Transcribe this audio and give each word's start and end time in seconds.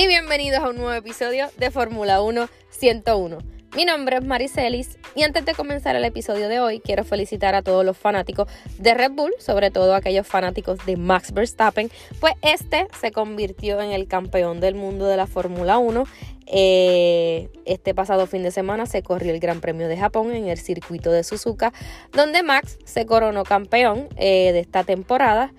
Y 0.00 0.06
bienvenidos 0.06 0.60
a 0.60 0.70
un 0.70 0.76
nuevo 0.76 0.94
episodio 0.94 1.50
de 1.58 1.70
Fórmula 1.70 2.22
1 2.22 2.48
101. 2.70 3.36
Mi 3.76 3.84
nombre 3.84 4.16
es 4.16 4.24
Maricelis 4.24 4.96
y 5.14 5.24
antes 5.24 5.44
de 5.44 5.52
comenzar 5.52 5.94
el 5.94 6.06
episodio 6.06 6.48
de 6.48 6.58
hoy 6.58 6.80
quiero 6.80 7.04
felicitar 7.04 7.54
a 7.54 7.60
todos 7.60 7.84
los 7.84 7.98
fanáticos 7.98 8.48
de 8.78 8.94
Red 8.94 9.10
Bull, 9.10 9.34
sobre 9.38 9.70
todo 9.70 9.94
aquellos 9.94 10.26
fanáticos 10.26 10.78
de 10.86 10.96
Max 10.96 11.34
Verstappen, 11.34 11.90
pues 12.18 12.32
este 12.40 12.86
se 12.98 13.12
convirtió 13.12 13.82
en 13.82 13.90
el 13.90 14.08
campeón 14.08 14.58
del 14.60 14.74
mundo 14.74 15.04
de 15.04 15.18
la 15.18 15.26
Fórmula 15.26 15.76
1. 15.76 16.04
Eh, 16.46 17.50
este 17.66 17.94
pasado 17.94 18.26
fin 18.26 18.42
de 18.42 18.52
semana 18.52 18.86
se 18.86 19.02
corrió 19.02 19.34
el 19.34 19.38
Gran 19.38 19.60
Premio 19.60 19.86
de 19.86 19.98
Japón 19.98 20.32
en 20.32 20.48
el 20.48 20.56
circuito 20.56 21.12
de 21.12 21.24
Suzuka, 21.24 21.74
donde 22.12 22.42
Max 22.42 22.78
se 22.86 23.04
coronó 23.04 23.44
campeón 23.44 24.08
eh, 24.16 24.52
de 24.52 24.60
esta 24.60 24.82
temporada. 24.82 25.52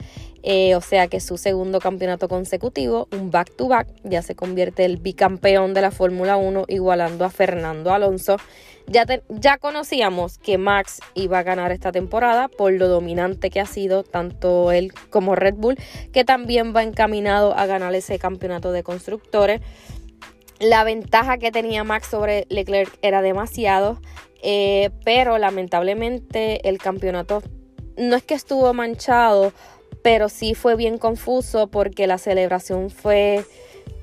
Eh, 0.44 0.76
o 0.76 0.82
sea 0.82 1.08
que 1.08 1.20
su 1.20 1.38
segundo 1.38 1.80
campeonato 1.80 2.28
consecutivo, 2.28 3.08
un 3.12 3.30
back-to-back, 3.30 3.88
ya 4.04 4.22
se 4.22 4.36
convierte 4.36 4.86
el 4.86 4.98
bicampeón 4.98 5.74
de 5.74 5.82
la 5.82 5.92
Fórmula 5.92 6.38
1, 6.38 6.66
igualando 6.68 7.26
a 7.26 7.30
Fernando 7.30 7.94
Alonso. 7.94 8.38
Ya, 8.88 9.06
ya 9.30 9.58
conocíamos 9.58 10.40
que 10.40 10.58
Max 10.58 11.00
iba 11.14 11.40
a 11.40 11.44
ganar 11.44 11.72
esta 11.72 11.92
temporada 11.92 12.48
por 12.48 12.74
lo 12.74 12.88
dominante 12.88 13.52
que 13.52 13.60
ha 13.60 13.66
sido 13.68 14.04
tanto 14.04 14.72
él 14.72 14.92
como 15.12 15.36
Red 15.36 15.56
Bull, 15.56 15.78
que 16.12 16.26
también 16.26 16.76
va 16.76 16.82
encaminado 16.82 17.56
a 17.56 17.68
ganar 17.68 17.94
ese 17.94 18.18
campeonato 18.18 18.72
de 18.72 18.84
constructores. 18.84 19.62
La 20.60 20.84
ventaja 20.84 21.38
que 21.38 21.52
tenía 21.52 21.84
Max 21.84 22.08
sobre 22.08 22.46
Leclerc 22.50 22.98
era 23.02 23.22
demasiado, 23.22 24.00
eh, 24.44 24.90
pero 25.06 25.38
lamentablemente 25.38 26.68
el 26.68 26.80
campeonato 26.80 27.44
no 27.98 28.16
es 28.16 28.24
que 28.24 28.34
estuvo 28.34 28.74
manchado 28.74 29.54
pero 30.02 30.30
sí 30.30 30.54
fue 30.54 30.76
bien 30.76 30.98
confuso 30.98 31.68
porque 31.68 32.08
la 32.08 32.18
celebración 32.18 32.90
fue... 32.90 33.46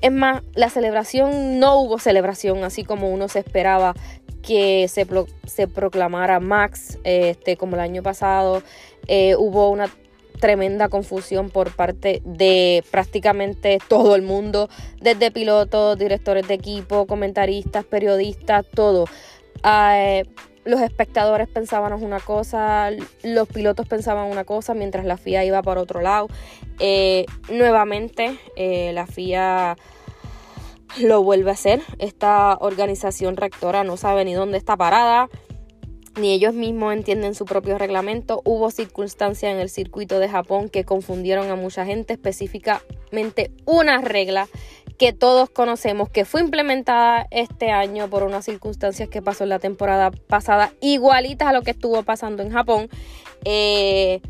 Es 0.01 0.11
más, 0.11 0.43
la 0.53 0.69
celebración 0.69 1.59
no 1.59 1.81
hubo 1.81 1.99
celebración 1.99 2.63
así 2.63 2.83
como 2.83 3.09
uno 3.09 3.27
se 3.27 3.39
esperaba 3.39 3.95
que 4.41 4.87
se, 4.87 5.05
se 5.45 5.67
proclamara 5.67 6.39
Max, 6.39 6.97
este, 7.03 7.57
como 7.57 7.75
el 7.75 7.81
año 7.81 8.01
pasado. 8.01 8.63
Eh, 9.07 9.35
hubo 9.37 9.69
una 9.69 9.89
tremenda 10.39 10.87
confusión 10.87 11.49
por 11.49 11.75
parte 11.75 12.21
de 12.23 12.83
prácticamente 12.91 13.79
todo 13.87 14.15
el 14.15 14.21
mundo, 14.21 14.69
desde 15.01 15.31
pilotos, 15.31 15.97
directores 15.97 16.47
de 16.47 16.53
equipo, 16.53 17.05
comentaristas, 17.05 17.85
periodistas, 17.85 18.65
todo. 18.73 19.05
Uh, 19.63 20.23
los 20.65 20.81
espectadores 20.81 21.47
pensaban 21.47 21.93
una 21.93 22.19
cosa, 22.19 22.91
los 23.23 23.47
pilotos 23.47 23.87
pensaban 23.87 24.29
una 24.29 24.43
cosa, 24.43 24.73
mientras 24.73 25.05
la 25.05 25.17
FIA 25.17 25.45
iba 25.45 25.61
por 25.61 25.77
otro 25.77 26.01
lado. 26.01 26.27
Eh, 26.79 27.25
nuevamente, 27.49 28.39
eh, 28.55 28.91
la 28.93 29.07
FIA 29.07 29.77
lo 30.99 31.23
vuelve 31.23 31.51
a 31.51 31.53
hacer. 31.53 31.81
Esta 31.97 32.57
organización 32.59 33.37
rectora 33.37 33.83
no 33.83 33.97
sabe 33.97 34.25
ni 34.25 34.33
dónde 34.33 34.57
está 34.57 34.75
parada, 34.75 35.29
ni 36.19 36.33
ellos 36.33 36.53
mismos 36.53 36.93
entienden 36.93 37.35
su 37.35 37.45
propio 37.45 37.77
reglamento. 37.77 38.41
Hubo 38.45 38.71
circunstancias 38.71 39.51
en 39.51 39.59
el 39.59 39.69
circuito 39.69 40.19
de 40.19 40.29
Japón 40.29 40.69
que 40.69 40.85
confundieron 40.85 41.49
a 41.49 41.55
mucha 41.55 41.85
gente, 41.85 42.13
específicamente 42.13 43.51
una 43.65 44.01
regla 44.01 44.47
que 44.97 45.13
todos 45.13 45.49
conocemos, 45.49 46.09
que 46.09 46.25
fue 46.25 46.41
implementada 46.41 47.25
este 47.31 47.71
año 47.71 48.09
por 48.09 48.23
unas 48.23 48.43
circunstancias 48.43 49.07
que 49.07 49.21
pasó 49.21 49.43
en 49.43 49.49
la 49.49 49.59
temporada 49.59 50.11
pasada, 50.11 50.73
igualitas 50.81 51.47
a 51.47 51.53
lo 51.53 51.61
que 51.61 51.71
estuvo 51.71 52.03
pasando 52.03 52.43
en 52.43 52.51
Japón. 52.51 52.89
Eh, 53.45 54.21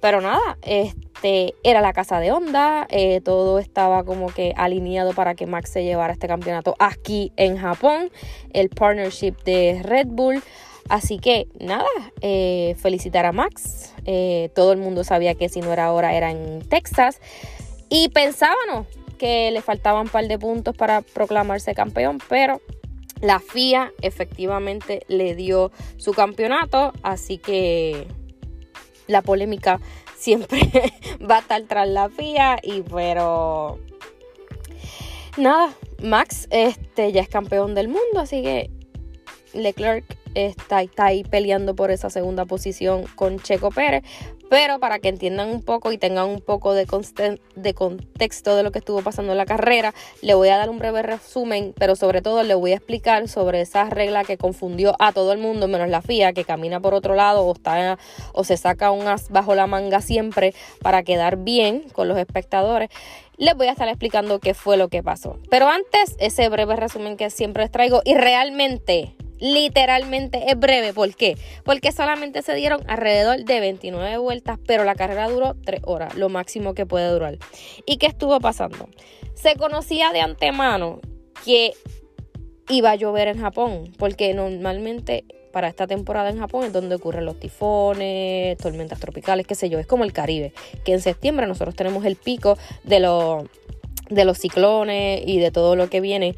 pero 0.00 0.20
nada, 0.20 0.58
este 0.62 1.54
era 1.62 1.80
la 1.80 1.92
casa 1.92 2.18
de 2.20 2.32
Honda, 2.32 2.86
eh, 2.90 3.20
todo 3.20 3.58
estaba 3.58 4.04
como 4.04 4.26
que 4.26 4.52
alineado 4.56 5.12
para 5.14 5.34
que 5.34 5.46
Max 5.46 5.70
se 5.70 5.84
llevara 5.84 6.12
este 6.12 6.28
campeonato 6.28 6.74
aquí 6.78 7.32
en 7.36 7.56
Japón, 7.56 8.10
el 8.52 8.68
partnership 8.68 9.34
de 9.44 9.80
Red 9.82 10.08
Bull. 10.08 10.42
Así 10.88 11.18
que 11.18 11.48
nada, 11.58 11.86
eh, 12.20 12.76
felicitar 12.78 13.26
a 13.26 13.32
Max. 13.32 13.92
todo 14.54 14.72
el 14.72 14.78
mundo 14.78 15.02
sabía 15.02 15.34
que 15.34 15.48
si 15.48 15.60
no 15.60 15.72
era 15.72 15.86
ahora 15.86 16.14
era 16.14 16.30
en 16.30 16.60
Texas. 16.68 17.20
Y 17.88 18.08
pensábamos, 18.08 18.86
que 19.16 19.50
le 19.50 19.62
faltaban 19.62 20.02
un 20.02 20.08
par 20.08 20.26
de 20.28 20.38
puntos 20.38 20.76
para 20.76 21.02
proclamarse 21.02 21.74
campeón, 21.74 22.18
pero 22.28 22.60
la 23.20 23.40
FIA 23.40 23.92
efectivamente 24.02 25.04
le 25.08 25.34
dio 25.34 25.72
su 25.96 26.12
campeonato, 26.12 26.92
así 27.02 27.38
que 27.38 28.06
la 29.06 29.22
polémica 29.22 29.80
siempre 30.16 30.60
va 31.28 31.36
a 31.36 31.40
estar 31.40 31.62
tras 31.62 31.88
la 31.88 32.08
FIA 32.08 32.58
y 32.62 32.82
pero 32.82 33.78
nada, 35.36 35.72
Max 36.02 36.46
este 36.50 37.12
ya 37.12 37.22
es 37.22 37.28
campeón 37.28 37.74
del 37.74 37.88
mundo, 37.88 38.20
así 38.20 38.42
que 38.42 38.70
Leclerc 39.54 40.04
está, 40.36 40.82
está 40.82 41.06
ahí 41.06 41.24
peleando 41.24 41.74
por 41.74 41.90
esa 41.90 42.10
segunda 42.10 42.44
posición 42.44 43.04
con 43.14 43.40
Checo 43.40 43.70
Pérez, 43.70 44.04
pero 44.48 44.78
para 44.78 44.98
que 44.98 45.08
entiendan 45.08 45.48
un 45.48 45.62
poco 45.62 45.92
y 45.92 45.98
tengan 45.98 46.28
un 46.28 46.40
poco 46.40 46.74
de, 46.74 46.86
de 47.56 47.74
contexto 47.74 48.56
de 48.56 48.62
lo 48.62 48.70
que 48.70 48.78
estuvo 48.78 49.02
pasando 49.02 49.32
en 49.32 49.38
la 49.38 49.46
carrera, 49.46 49.94
le 50.22 50.34
voy 50.34 50.48
a 50.50 50.56
dar 50.56 50.70
un 50.70 50.78
breve 50.78 51.02
resumen, 51.02 51.74
pero 51.76 51.96
sobre 51.96 52.22
todo 52.22 52.42
le 52.42 52.54
voy 52.54 52.72
a 52.72 52.76
explicar 52.76 53.28
sobre 53.28 53.62
esa 53.62 53.88
regla 53.90 54.24
que 54.24 54.36
confundió 54.36 54.94
a 54.98 55.12
todo 55.12 55.32
el 55.32 55.38
mundo, 55.38 55.68
menos 55.68 55.88
la 55.88 56.02
FIA, 56.02 56.32
que 56.32 56.44
camina 56.44 56.80
por 56.80 56.94
otro 56.94 57.14
lado 57.14 57.42
o, 57.42 57.52
está, 57.52 57.98
o 58.32 58.44
se 58.44 58.56
saca 58.56 58.90
un 58.90 59.08
as 59.08 59.30
bajo 59.30 59.54
la 59.54 59.66
manga 59.66 60.00
siempre 60.00 60.54
para 60.82 61.02
quedar 61.02 61.38
bien 61.38 61.84
con 61.92 62.08
los 62.08 62.18
espectadores. 62.18 62.90
Les 63.38 63.54
voy 63.54 63.66
a 63.66 63.72
estar 63.72 63.88
explicando 63.88 64.38
qué 64.38 64.54
fue 64.54 64.76
lo 64.76 64.88
que 64.88 65.02
pasó. 65.02 65.38
Pero 65.50 65.68
antes, 65.68 66.16
ese 66.18 66.48
breve 66.48 66.76
resumen 66.76 67.16
que 67.16 67.30
siempre 67.30 67.64
les 67.64 67.72
traigo 67.72 68.00
y 68.04 68.14
realmente 68.14 69.14
Literalmente 69.38 70.50
es 70.50 70.58
breve. 70.58 70.92
¿Por 70.92 71.14
qué? 71.14 71.36
Porque 71.64 71.92
solamente 71.92 72.42
se 72.42 72.54
dieron 72.54 72.82
alrededor 72.88 73.44
de 73.44 73.60
29 73.60 74.18
vueltas, 74.18 74.58
pero 74.66 74.84
la 74.84 74.94
carrera 74.94 75.28
duró 75.28 75.54
3 75.64 75.82
horas, 75.84 76.14
lo 76.14 76.28
máximo 76.28 76.74
que 76.74 76.86
puede 76.86 77.08
durar. 77.10 77.38
¿Y 77.84 77.98
qué 77.98 78.06
estuvo 78.06 78.40
pasando? 78.40 78.88
Se 79.34 79.56
conocía 79.56 80.12
de 80.12 80.20
antemano 80.20 81.00
que 81.44 81.74
iba 82.68 82.90
a 82.90 82.96
llover 82.96 83.28
en 83.28 83.40
Japón, 83.40 83.92
porque 83.98 84.34
normalmente 84.34 85.24
para 85.52 85.68
esta 85.68 85.86
temporada 85.86 86.28
en 86.28 86.38
Japón 86.38 86.64
es 86.64 86.72
donde 86.72 86.96
ocurren 86.96 87.24
los 87.24 87.40
tifones, 87.40 88.58
tormentas 88.58 89.00
tropicales, 89.00 89.46
qué 89.46 89.54
sé 89.54 89.70
yo, 89.70 89.78
es 89.78 89.86
como 89.86 90.04
el 90.04 90.12
Caribe, 90.12 90.52
que 90.84 90.92
en 90.92 91.00
septiembre 91.00 91.46
nosotros 91.46 91.74
tenemos 91.74 92.04
el 92.04 92.16
pico 92.16 92.58
de 92.84 93.00
los, 93.00 93.44
de 94.10 94.24
los 94.26 94.36
ciclones 94.36 95.22
y 95.24 95.38
de 95.38 95.50
todo 95.50 95.74
lo 95.74 95.88
que 95.88 96.00
viene 96.00 96.36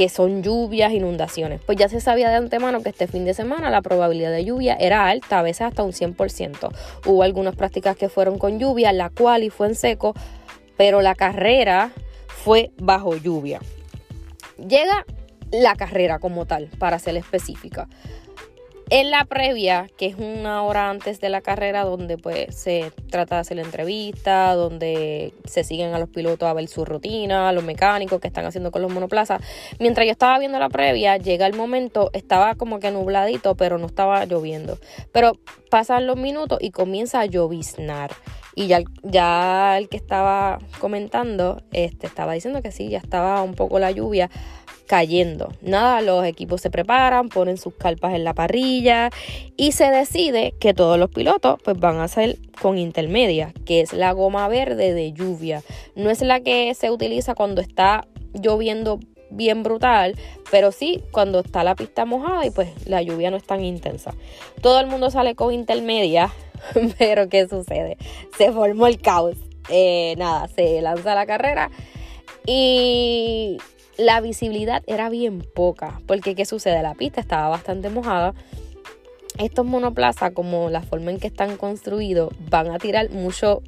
que 0.00 0.08
son 0.08 0.42
lluvias, 0.42 0.94
inundaciones. 0.94 1.60
Pues 1.66 1.76
ya 1.76 1.90
se 1.90 2.00
sabía 2.00 2.30
de 2.30 2.36
antemano 2.36 2.82
que 2.82 2.88
este 2.88 3.06
fin 3.06 3.26
de 3.26 3.34
semana 3.34 3.68
la 3.68 3.82
probabilidad 3.82 4.32
de 4.32 4.46
lluvia 4.46 4.74
era 4.80 5.06
alta, 5.10 5.40
a 5.40 5.42
veces 5.42 5.60
hasta 5.60 5.82
un 5.82 5.92
100%. 5.92 6.70
Hubo 7.04 7.22
algunas 7.22 7.54
prácticas 7.54 7.98
que 7.98 8.08
fueron 8.08 8.38
con 8.38 8.58
lluvia, 8.58 8.94
la 8.94 9.10
cual 9.10 9.44
y 9.44 9.50
fue 9.50 9.66
en 9.66 9.74
seco, 9.74 10.14
pero 10.78 11.02
la 11.02 11.14
carrera 11.14 11.90
fue 12.28 12.70
bajo 12.78 13.14
lluvia. 13.14 13.60
Llega 14.56 15.04
la 15.50 15.76
carrera 15.76 16.18
como 16.18 16.46
tal, 16.46 16.70
para 16.78 16.98
ser 16.98 17.18
específica. 17.18 17.86
En 18.92 19.12
la 19.12 19.24
previa, 19.24 19.86
que 19.96 20.06
es 20.06 20.16
una 20.16 20.64
hora 20.64 20.90
antes 20.90 21.20
de 21.20 21.28
la 21.28 21.42
carrera, 21.42 21.84
donde 21.84 22.18
pues 22.18 22.56
se 22.56 22.90
trata 23.08 23.36
de 23.36 23.40
hacer 23.42 23.56
la 23.58 23.62
entrevista, 23.62 24.56
donde 24.56 25.32
se 25.44 25.62
siguen 25.62 25.94
a 25.94 26.00
los 26.00 26.08
pilotos 26.08 26.48
a 26.48 26.54
ver 26.54 26.66
su 26.66 26.84
rutina, 26.84 27.52
los 27.52 27.62
mecánicos 27.62 28.20
que 28.20 28.26
están 28.26 28.46
haciendo 28.46 28.72
con 28.72 28.82
los 28.82 28.92
monoplazas. 28.92 29.42
Mientras 29.78 30.06
yo 30.06 30.10
estaba 30.10 30.40
viendo 30.40 30.58
la 30.58 30.68
previa, 30.70 31.18
llega 31.18 31.46
el 31.46 31.54
momento, 31.54 32.10
estaba 32.14 32.56
como 32.56 32.80
que 32.80 32.90
nubladito, 32.90 33.54
pero 33.54 33.78
no 33.78 33.86
estaba 33.86 34.24
lloviendo. 34.24 34.76
Pero 35.12 35.34
pasan 35.70 36.08
los 36.08 36.16
minutos 36.16 36.58
y 36.60 36.72
comienza 36.72 37.20
a 37.20 37.26
lloviznar. 37.26 38.10
Y 38.56 38.66
ya, 38.66 38.80
ya 39.04 39.78
el 39.78 39.88
que 39.88 39.96
estaba 39.96 40.58
comentando, 40.80 41.62
este, 41.72 42.08
estaba 42.08 42.32
diciendo 42.32 42.60
que 42.60 42.72
sí, 42.72 42.88
ya 42.88 42.98
estaba 42.98 43.40
un 43.42 43.54
poco 43.54 43.78
la 43.78 43.92
lluvia 43.92 44.28
cayendo. 44.90 45.52
Nada, 45.62 46.00
los 46.00 46.24
equipos 46.24 46.60
se 46.60 46.68
preparan, 46.68 47.28
ponen 47.28 47.58
sus 47.58 47.72
carpas 47.74 48.12
en 48.12 48.24
la 48.24 48.34
parrilla 48.34 49.10
y 49.56 49.70
se 49.70 49.88
decide 49.88 50.52
que 50.58 50.74
todos 50.74 50.98
los 50.98 51.10
pilotos 51.10 51.60
pues 51.62 51.78
van 51.78 51.98
a 51.98 52.04
hacer 52.04 52.38
con 52.60 52.76
intermedia, 52.76 53.54
que 53.64 53.82
es 53.82 53.92
la 53.92 54.10
goma 54.10 54.48
verde 54.48 54.92
de 54.92 55.12
lluvia. 55.12 55.62
No 55.94 56.10
es 56.10 56.22
la 56.22 56.40
que 56.40 56.74
se 56.74 56.90
utiliza 56.90 57.36
cuando 57.36 57.60
está 57.60 58.04
lloviendo 58.34 58.98
bien 59.30 59.62
brutal, 59.62 60.16
pero 60.50 60.72
sí 60.72 61.04
cuando 61.12 61.38
está 61.38 61.62
la 61.62 61.76
pista 61.76 62.04
mojada 62.04 62.44
y 62.44 62.50
pues 62.50 62.68
la 62.88 63.00
lluvia 63.00 63.30
no 63.30 63.36
es 63.36 63.44
tan 63.44 63.62
intensa. 63.62 64.12
Todo 64.60 64.80
el 64.80 64.88
mundo 64.88 65.08
sale 65.12 65.36
con 65.36 65.54
intermedia, 65.54 66.32
pero 66.98 67.28
¿qué 67.28 67.46
sucede? 67.46 67.96
Se 68.36 68.50
formó 68.50 68.88
el 68.88 69.00
caos. 69.00 69.36
Eh, 69.68 70.16
nada, 70.18 70.48
se 70.48 70.82
lanza 70.82 71.14
la 71.14 71.26
carrera 71.26 71.70
y 72.44 73.58
la 74.00 74.22
visibilidad 74.22 74.82
era 74.86 75.10
bien 75.10 75.42
poca, 75.54 76.00
porque 76.06 76.34
¿qué 76.34 76.46
sucede? 76.46 76.82
La 76.82 76.94
pista 76.94 77.20
estaba 77.20 77.50
bastante 77.50 77.90
mojada. 77.90 78.32
Estos 79.38 79.66
monoplazas, 79.66 80.32
como 80.32 80.70
la 80.70 80.80
forma 80.80 81.10
en 81.10 81.18
que 81.18 81.26
están 81.26 81.58
construidos, 81.58 82.32
van 82.48 82.70
a 82.70 82.78
tirar 82.78 83.10
mucho 83.10 83.62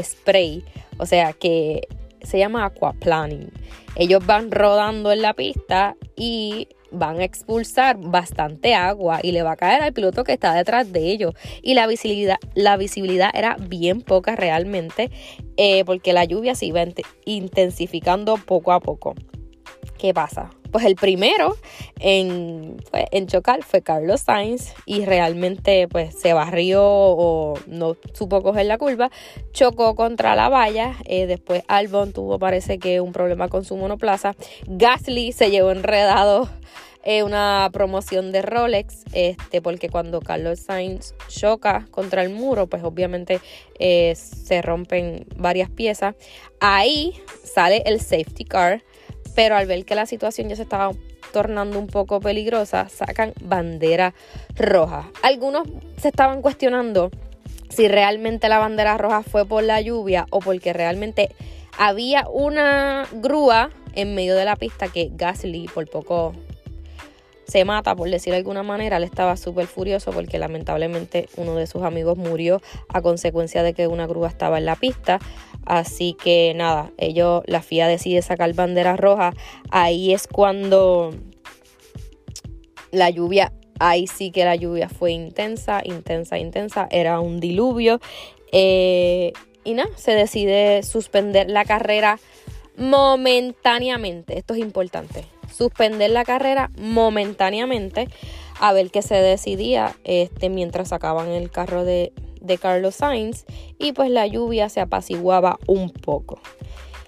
spray, 0.00 0.64
o 0.98 1.06
sea 1.06 1.32
que 1.32 1.88
se 2.22 2.38
llama 2.38 2.64
aquaplaning. 2.64 3.50
Ellos 3.96 4.24
van 4.24 4.52
rodando 4.52 5.10
en 5.10 5.20
la 5.20 5.34
pista 5.34 5.96
y 6.14 6.68
van 6.92 7.18
a 7.18 7.24
expulsar 7.24 7.96
bastante 7.98 8.74
agua 8.74 9.18
y 9.20 9.32
le 9.32 9.42
va 9.42 9.52
a 9.52 9.56
caer 9.56 9.82
al 9.82 9.92
piloto 9.92 10.22
que 10.22 10.32
está 10.32 10.54
detrás 10.54 10.92
de 10.92 11.10
ellos. 11.10 11.34
Y 11.60 11.74
la 11.74 11.88
visibilidad, 11.88 12.36
la 12.54 12.76
visibilidad 12.76 13.30
era 13.34 13.56
bien 13.56 14.00
poca 14.00 14.36
realmente 14.36 15.10
eh, 15.56 15.84
porque 15.84 16.12
la 16.12 16.24
lluvia 16.24 16.54
se 16.54 16.66
iba 16.66 16.84
intensificando 17.24 18.36
poco 18.36 18.72
a 18.72 18.78
poco. 18.78 19.14
¿Qué 20.02 20.12
pasa? 20.12 20.50
Pues 20.72 20.84
el 20.84 20.96
primero 20.96 21.54
en, 22.00 22.76
chocar 23.28 23.62
fue 23.62 23.82
Carlos 23.82 24.22
Sainz 24.22 24.74
y 24.84 25.04
realmente 25.04 25.86
pues 25.86 26.18
se 26.18 26.32
barrió 26.32 26.82
o 26.82 27.54
no 27.68 27.96
supo 28.12 28.42
coger 28.42 28.66
la 28.66 28.78
curva, 28.78 29.12
chocó 29.52 29.94
contra 29.94 30.34
la 30.34 30.48
valla, 30.48 30.96
eh, 31.04 31.26
después 31.26 31.62
Albon 31.68 32.12
tuvo 32.12 32.40
parece 32.40 32.80
que 32.80 33.00
un 33.00 33.12
problema 33.12 33.46
con 33.46 33.64
su 33.64 33.76
monoplaza, 33.76 34.34
Gasly 34.66 35.30
se 35.30 35.52
llevó 35.52 35.70
enredado 35.70 36.48
eh, 37.04 37.22
una 37.22 37.70
promoción 37.72 38.32
de 38.32 38.42
Rolex, 38.42 39.04
este, 39.12 39.62
porque 39.62 39.88
cuando 39.88 40.20
Carlos 40.20 40.58
Sainz 40.58 41.14
choca 41.28 41.86
contra 41.92 42.24
el 42.24 42.30
muro, 42.30 42.66
pues 42.66 42.82
obviamente 42.82 43.40
eh, 43.78 44.14
se 44.16 44.62
rompen 44.62 45.26
varias 45.36 45.70
piezas. 45.70 46.16
Ahí 46.58 47.14
sale 47.44 47.82
el 47.86 48.00
safety 48.00 48.44
car 48.44 48.82
pero 49.34 49.56
al 49.56 49.66
ver 49.66 49.84
que 49.84 49.94
la 49.94 50.06
situación 50.06 50.48
ya 50.48 50.56
se 50.56 50.62
estaba 50.62 50.92
tornando 51.32 51.78
un 51.78 51.86
poco 51.86 52.20
peligrosa, 52.20 52.88
sacan 52.88 53.32
bandera 53.40 54.14
roja. 54.56 55.10
Algunos 55.22 55.66
se 55.96 56.08
estaban 56.08 56.42
cuestionando 56.42 57.10
si 57.68 57.88
realmente 57.88 58.48
la 58.48 58.58
bandera 58.58 58.98
roja 58.98 59.22
fue 59.22 59.46
por 59.46 59.62
la 59.62 59.80
lluvia 59.80 60.26
o 60.30 60.40
porque 60.40 60.72
realmente 60.72 61.30
había 61.78 62.28
una 62.28 63.06
grúa 63.12 63.70
en 63.94 64.14
medio 64.14 64.34
de 64.34 64.44
la 64.44 64.56
pista 64.56 64.88
que 64.88 65.10
Gasly 65.12 65.68
por 65.72 65.88
poco 65.88 66.34
se 67.46 67.64
mata, 67.64 67.94
por 67.94 68.08
decir 68.08 68.32
de 68.32 68.38
alguna 68.38 68.62
manera. 68.62 68.96
Él 68.96 69.04
estaba 69.04 69.36
súper 69.36 69.66
furioso 69.66 70.10
porque 70.10 70.38
lamentablemente 70.38 71.28
uno 71.36 71.54
de 71.54 71.66
sus 71.66 71.82
amigos 71.82 72.16
murió 72.16 72.62
a 72.88 73.02
consecuencia 73.02 73.62
de 73.62 73.74
que 73.74 73.86
una 73.86 74.06
grúa 74.06 74.28
estaba 74.28 74.58
en 74.58 74.64
la 74.64 74.76
pista. 74.76 75.18
Así 75.66 76.14
que 76.14 76.52
nada, 76.54 76.90
ellos, 76.98 77.42
la 77.46 77.62
FIA 77.62 77.86
decide 77.86 78.22
sacar 78.22 78.52
bandera 78.54 78.96
roja. 78.96 79.32
Ahí 79.70 80.12
es 80.12 80.26
cuando 80.26 81.14
la 82.90 83.10
lluvia, 83.10 83.52
ahí 83.78 84.06
sí 84.06 84.30
que 84.30 84.44
la 84.44 84.56
lluvia 84.56 84.88
fue 84.88 85.12
intensa, 85.12 85.80
intensa, 85.84 86.38
intensa. 86.38 86.88
Era 86.90 87.20
un 87.20 87.40
diluvio. 87.40 88.00
Eh, 88.52 89.32
y 89.64 89.74
nada, 89.74 89.90
se 89.96 90.12
decide 90.12 90.82
suspender 90.82 91.50
la 91.50 91.64
carrera 91.64 92.18
momentáneamente. 92.76 94.38
Esto 94.38 94.54
es 94.54 94.60
importante. 94.60 95.24
Suspender 95.52 96.10
la 96.10 96.24
carrera 96.24 96.70
momentáneamente 96.76 98.08
a 98.60 98.72
ver 98.72 98.90
qué 98.90 99.02
se 99.02 99.16
decidía 99.16 99.96
este, 100.04 100.48
mientras 100.48 100.88
sacaban 100.88 101.28
el 101.28 101.50
carro 101.50 101.84
de, 101.84 102.12
de 102.42 102.58
Carlos 102.58 102.96
Sainz 102.96 103.44
y 103.78 103.92
pues 103.92 104.10
la 104.10 104.26
lluvia 104.26 104.68
se 104.68 104.80
apaciguaba 104.80 105.58
un 105.66 105.90
poco. 105.90 106.40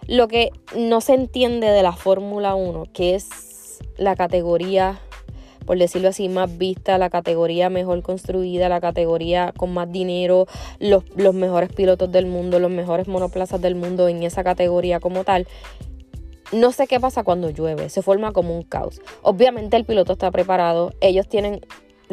Lo 0.07 0.29
que 0.29 0.51
no 0.77 1.01
se 1.01 1.15
entiende 1.15 1.69
de 1.69 1.83
la 1.83 1.93
Fórmula 1.93 2.55
1, 2.55 2.85
que 2.93 3.15
es 3.15 3.81
la 3.97 4.17
categoría, 4.17 5.01
por 5.65 5.79
decirlo 5.79 6.09
así, 6.09 6.29
más 6.29 6.59
vista, 6.59 6.99
la 6.99 7.09
categoría 7.09 7.71
mejor 7.71 8.03
construida, 8.03 8.69
la 8.69 8.81
categoría 8.81 9.55
con 9.57 9.73
más 9.73 9.91
dinero, 9.91 10.47
los, 10.79 11.05
los 11.17 11.35
mejores 11.35 11.73
pilotos 11.73 12.13
del 12.13 12.27
mundo, 12.27 12.59
los 12.59 12.71
mejores 12.71 13.09
monoplazas 13.09 13.63
del 13.63 13.75
mundo 13.77 14.09
en 14.09 14.23
esa 14.23 14.45
categoría 14.45 15.01
como 15.01 15.25
tal. 15.25 15.47
No 16.53 16.71
sé 16.71 16.87
qué 16.87 17.01
pasa 17.01 17.25
cuando 17.25 17.49
llueve, 17.49 17.89
se 17.89 18.03
forma 18.03 18.33
como 18.33 18.55
un 18.55 18.63
caos. 18.63 19.01
Obviamente 19.23 19.77
el 19.77 19.87
piloto 19.87 20.13
está 20.13 20.31
preparado, 20.31 20.93
ellos 21.01 21.27
tienen 21.29 21.63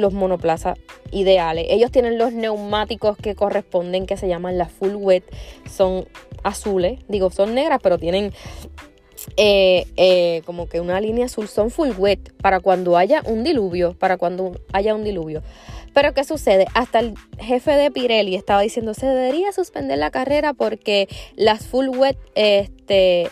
los 0.01 0.13
monoplazas 0.13 0.77
ideales. 1.11 1.67
Ellos 1.69 1.91
tienen 1.91 2.17
los 2.17 2.33
neumáticos 2.33 3.17
que 3.17 3.35
corresponden, 3.35 4.05
que 4.05 4.17
se 4.17 4.27
llaman 4.27 4.57
las 4.57 4.71
full 4.71 4.95
wet. 4.95 5.23
Son 5.69 6.05
azules, 6.43 6.99
digo, 7.07 7.29
son 7.31 7.55
negras, 7.55 7.79
pero 7.81 7.97
tienen 7.97 8.33
eh, 9.37 9.85
eh, 9.97 10.41
como 10.45 10.67
que 10.67 10.79
una 10.79 10.99
línea 10.99 11.25
azul. 11.25 11.47
Son 11.47 11.69
full 11.69 11.91
wet 11.97 12.33
para 12.41 12.59
cuando 12.59 12.97
haya 12.97 13.21
un 13.25 13.43
diluvio, 13.43 13.93
para 13.97 14.17
cuando 14.17 14.53
haya 14.73 14.95
un 14.95 15.03
diluvio. 15.03 15.41
Pero 15.93 16.13
¿qué 16.13 16.23
sucede? 16.23 16.67
Hasta 16.73 16.99
el 16.99 17.15
jefe 17.37 17.71
de 17.71 17.91
Pirelli 17.91 18.35
estaba 18.35 18.61
diciendo, 18.61 18.93
se 18.93 19.07
debería 19.07 19.51
suspender 19.51 19.97
la 19.97 20.09
carrera 20.09 20.53
porque 20.53 21.09
las 21.35 21.67
full 21.67 21.89
wet 21.89 22.17
este, 22.35 23.27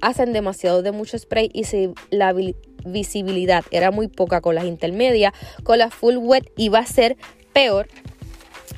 hacen 0.00 0.32
demasiado 0.32 0.82
de 0.82 0.92
mucho 0.92 1.18
spray 1.18 1.50
y 1.52 1.64
si 1.64 1.90
la 2.08 2.32
visibilidad 2.84 3.64
era 3.70 3.90
muy 3.90 4.08
poca 4.08 4.40
con 4.40 4.54
las 4.54 4.64
intermedias, 4.64 5.32
con 5.62 5.78
las 5.78 5.94
full 5.94 6.16
wet 6.16 6.50
iba 6.56 6.78
a 6.78 6.86
ser 6.86 7.16
peor. 7.52 7.88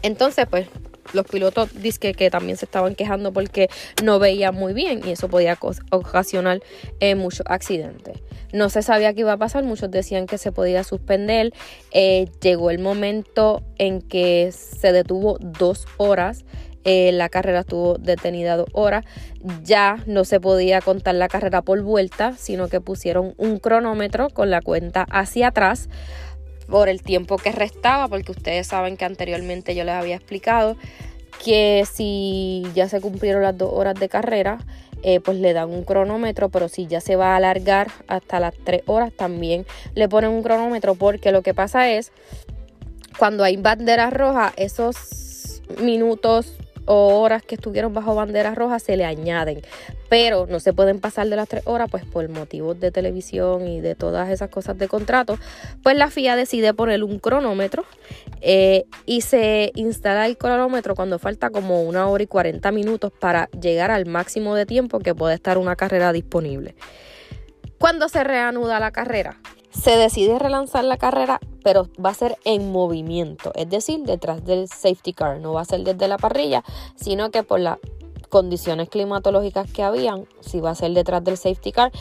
Entonces, 0.02 0.46
pues 0.49 0.66
los 1.12 1.26
pilotos 1.26 1.70
dicen 1.82 2.14
que 2.14 2.31
también 2.31 2.56
se 2.56 2.64
estaban 2.64 2.94
quejando 2.94 3.32
porque 3.32 3.69
no 4.02 4.19
veían 4.19 4.54
muy 4.54 4.72
bien 4.72 5.00
y 5.04 5.10
eso 5.10 5.28
podía 5.28 5.58
ocasionar 5.90 6.60
eh, 7.00 7.14
muchos 7.14 7.46
accidentes. 7.46 8.20
No 8.52 8.69
se 8.69 8.82
sabía 8.82 9.14
qué 9.14 9.20
iba 9.20 9.32
a 9.32 9.38
pasar, 9.38 9.64
muchos 9.64 9.90
decían 9.90 10.26
que 10.26 10.38
se 10.38 10.52
podía 10.52 10.84
suspender. 10.84 11.52
Eh, 11.90 12.28
llegó 12.40 12.70
el 12.70 12.78
momento 12.78 13.62
en 13.78 14.00
que 14.02 14.52
se 14.52 14.93
detuvo 14.93 15.38
dos 15.40 15.87
horas. 15.96 16.44
Eh, 16.84 17.12
la 17.12 17.29
carrera 17.29 17.60
estuvo 17.60 17.96
detenida 17.98 18.56
dos 18.56 18.69
horas. 18.72 19.05
Ya 19.65 19.98
no 20.06 20.24
se 20.24 20.41
podía 20.41 20.81
contar 20.81 21.15
la 21.15 21.29
carrera 21.29 21.62
por 21.62 21.81
vuelta, 21.82 22.34
sino 22.36 22.69
que 22.69 22.81
pusieron 22.81 23.34
un 23.36 23.58
cronómetro 23.58 24.31
con 24.31 24.51
la 24.51 24.60
cuenta 24.60 25.06
hacia 25.10 25.48
atrás 25.48 25.89
por 26.69 26.89
el 26.89 27.03
tiempo 27.03 27.36
que 27.36 27.53
restaba, 27.53 28.08
porque 28.08 28.32
ustedes 28.32 28.67
saben 28.67 28.96
que 28.96 29.05
anteriormente 29.05 29.74
yo 29.74 29.84
les 29.84 29.94
había 29.94 30.17
explicado 30.17 30.77
que 31.44 31.84
si 31.91 32.62
ya 32.74 32.89
se 32.89 33.01
cumplieron 33.01 33.43
las 33.43 33.56
dos 33.56 33.70
horas 33.72 33.94
de 33.94 34.08
carrera, 34.08 34.58
eh, 35.03 35.20
pues 35.20 35.36
le 35.39 35.53
dan 35.53 35.70
un 35.70 35.84
cronómetro, 35.84 36.48
pero 36.48 36.69
si 36.69 36.86
ya 36.86 37.01
se 37.01 37.17
va 37.17 37.32
a 37.32 37.36
alargar 37.36 37.89
hasta 38.06 38.39
las 38.39 38.55
tres 38.65 38.82
horas, 38.86 39.12
también 39.12 39.67
le 39.94 40.08
ponen 40.08 40.31
un 40.31 40.43
cronómetro, 40.43 40.94
porque 40.94 41.32
lo 41.32 41.43
que 41.43 41.55
pasa 41.55 41.91
es, 41.91 42.12
cuando 43.19 43.43
hay 43.43 43.56
banderas 43.56 44.12
rojas, 44.12 44.53
esos 44.56 45.62
minutos 45.81 46.55
o 46.86 47.20
horas 47.20 47.43
que 47.43 47.55
estuvieron 47.55 47.93
bajo 47.93 48.15
banderas 48.15 48.55
rojas 48.55 48.82
se 48.82 48.96
le 48.96 49.05
añaden, 49.05 49.62
pero 50.08 50.46
no 50.46 50.60
se 50.60 50.72
pueden 50.72 51.01
pasar 51.01 51.29
de 51.29 51.36
las 51.36 51.48
tres 51.48 51.62
horas, 51.67 51.89
pues 51.91 52.05
por 52.05 52.29
motivos 52.29 52.79
de 52.81 52.91
televisión 52.91 53.67
y 53.67 53.81
de 53.81 53.94
todas 53.94 54.31
esas 54.31 54.51
cosas 54.51 54.79
de 54.79 54.89
contrato, 54.89 55.39
pues 55.82 55.96
la 55.96 56.10
FIA 56.10 56.36
decide 56.36 56.74
poner 56.74 57.03
un 57.05 57.19
cronómetro 57.19 57.84
eh, 58.41 58.84
y 59.06 59.20
se 59.22 59.72
instala 59.74 60.27
el 60.27 60.36
cronómetro 60.36 60.94
cuando 60.94 61.19
falta 61.19 61.51
como 61.51 61.82
una 61.82 62.08
hora 62.08 62.24
y 62.24 62.27
40 62.27 62.72
minutos 62.72 63.12
para 63.12 63.48
llegar 63.51 63.91
al 63.91 64.06
máximo 64.06 64.55
de 64.55 64.67
tiempo 64.67 64.98
que 64.98 65.15
puede 65.15 65.34
estar 65.34 65.58
una 65.58 65.77
carrera 65.77 66.12
disponible. 66.12 66.74
Cuando 67.79 68.08
se 68.08 68.22
reanuda 68.22 68.79
la 68.79 68.93
carrera, 68.93 69.41
se 69.72 69.96
decide 69.96 70.38
relanzar 70.38 70.84
la 70.84 70.96
carrera, 70.96 71.41
pero 71.64 71.88
va 72.05 72.10
a 72.10 72.14
ser 72.14 72.38
en 72.44 72.72
movimiento, 72.72 73.52
es 73.55 73.69
decir, 73.69 74.00
detrás 74.00 74.44
del 74.44 74.69
safety 74.69 75.12
car, 75.12 75.41
no 75.41 75.52
va 75.52 75.62
a 75.62 75.64
ser 75.64 75.82
desde 75.82 76.08
la 76.08 76.19
parrilla, 76.19 76.62
sino 76.96 77.31
que 77.31 77.43
por 77.43 77.60
las 77.60 77.79
condiciones 78.29 78.88
climatológicas 78.88 79.70
que 79.70 79.82
habían, 79.82 80.26
sí 80.41 80.60
va 80.60 80.70
a 80.70 80.74
ser 80.74 80.93
detrás 80.93 81.22
del 81.22 81.36
safety 81.36 81.72
car. 81.72 81.93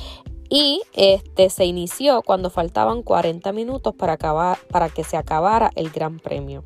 Y 0.50 0.82
este 0.94 1.50
se 1.50 1.66
inició 1.66 2.24
cuando 2.24 2.50
faltaban 2.50 3.04
40 3.04 3.54
minutos 3.54 3.96
para, 3.96 4.14
acabar, 4.14 4.58
para 4.70 4.90
que 4.90 5.06
se 5.06 5.16
acabara 5.16 5.72
el 5.76 5.92
Gran 5.92 6.20
Premio. 6.20 6.64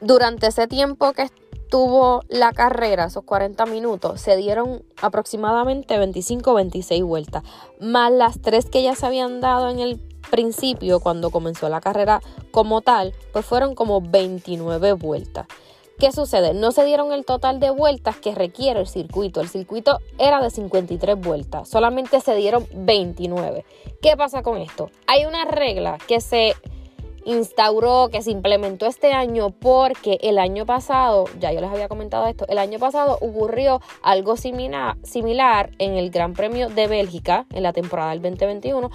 Durante 0.00 0.48
ese 0.48 0.66
tiempo 0.66 1.12
que 1.12 1.30
tuvo 1.68 2.22
la 2.28 2.52
carrera, 2.52 3.06
esos 3.06 3.24
40 3.24 3.66
minutos, 3.66 4.20
se 4.20 4.36
dieron 4.36 4.82
aproximadamente 5.02 5.98
25 5.98 6.54
26 6.54 7.02
vueltas, 7.02 7.42
más 7.80 8.12
las 8.12 8.40
tres 8.40 8.66
que 8.66 8.82
ya 8.82 8.94
se 8.94 9.06
habían 9.06 9.40
dado 9.40 9.68
en 9.68 9.80
el 9.80 10.00
principio, 10.30 11.00
cuando 11.00 11.30
comenzó 11.30 11.68
la 11.68 11.80
carrera 11.80 12.20
como 12.50 12.80
tal, 12.80 13.14
pues 13.32 13.44
fueron 13.44 13.74
como 13.74 14.00
29 14.00 14.92
vueltas. 14.94 15.46
¿Qué 15.98 16.12
sucede? 16.12 16.52
No 16.52 16.72
se 16.72 16.84
dieron 16.84 17.12
el 17.12 17.24
total 17.24 17.58
de 17.58 17.70
vueltas 17.70 18.16
que 18.16 18.34
requiere 18.34 18.80
el 18.80 18.86
circuito. 18.86 19.40
El 19.40 19.48
circuito 19.48 19.98
era 20.18 20.42
de 20.42 20.50
53 20.50 21.18
vueltas, 21.18 21.70
solamente 21.70 22.20
se 22.20 22.34
dieron 22.34 22.66
29. 22.74 23.64
¿Qué 24.02 24.14
pasa 24.14 24.42
con 24.42 24.58
esto? 24.58 24.90
Hay 25.06 25.24
una 25.24 25.46
regla 25.46 25.96
que 26.06 26.20
se 26.20 26.54
instauró, 27.26 28.08
que 28.10 28.22
se 28.22 28.30
implementó 28.30 28.86
este 28.86 29.12
año 29.12 29.50
porque 29.50 30.18
el 30.22 30.38
año 30.38 30.64
pasado, 30.64 31.24
ya 31.40 31.52
yo 31.52 31.60
les 31.60 31.70
había 31.70 31.88
comentado 31.88 32.26
esto, 32.26 32.46
el 32.48 32.58
año 32.58 32.78
pasado 32.78 33.18
ocurrió 33.20 33.80
algo 34.02 34.36
similar, 34.36 34.96
en 35.78 35.94
el 35.94 36.10
Gran 36.10 36.34
Premio 36.34 36.68
de 36.68 36.86
Bélgica 36.86 37.46
en 37.52 37.64
la 37.64 37.72
temporada 37.72 38.10
del 38.10 38.20
2021 38.20 38.90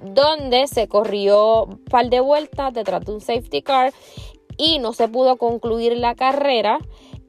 donde 0.00 0.66
se 0.66 0.88
corrió 0.88 1.64
un 1.64 1.84
par 1.84 2.08
de 2.10 2.20
vueltas 2.20 2.72
detrás 2.72 3.04
de 3.04 3.12
un 3.12 3.20
safety 3.20 3.62
car 3.62 3.92
y 4.56 4.78
no 4.78 4.92
se 4.92 5.08
pudo 5.08 5.36
concluir 5.36 5.96
la 5.96 6.14
carrera 6.14 6.78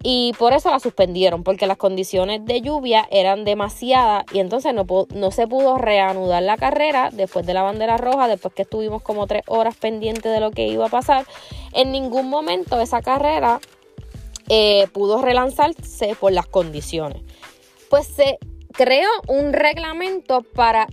y 0.07 0.33
por 0.37 0.53
eso 0.53 0.69
la 0.69 0.79
suspendieron, 0.79 1.43
porque 1.43 1.65
las 1.65 1.77
condiciones 1.77 2.45
de 2.45 2.61
lluvia 2.61 3.07
eran 3.09 3.43
demasiadas 3.43 4.23
y 4.31 4.37
entonces 4.37 4.71
no, 4.71 4.85
no 5.15 5.31
se 5.31 5.47
pudo 5.47 5.79
reanudar 5.79 6.43
la 6.43 6.57
carrera 6.57 7.09
después 7.11 7.43
de 7.47 7.55
la 7.55 7.63
bandera 7.63 7.97
roja, 7.97 8.27
después 8.27 8.53
que 8.53 8.61
estuvimos 8.61 9.01
como 9.01 9.25
tres 9.25 9.41
horas 9.47 9.75
pendientes 9.75 10.31
de 10.31 10.39
lo 10.39 10.51
que 10.51 10.67
iba 10.67 10.85
a 10.85 10.89
pasar. 10.89 11.25
En 11.73 11.91
ningún 11.91 12.29
momento 12.29 12.79
esa 12.79 13.01
carrera 13.01 13.59
eh, 14.47 14.87
pudo 14.93 15.23
relanzarse 15.23 16.15
por 16.19 16.31
las 16.31 16.45
condiciones. 16.45 17.23
Pues 17.89 18.05
se 18.05 18.37
creó 18.73 19.09
un 19.27 19.53
reglamento 19.53 20.43
para 20.43 20.87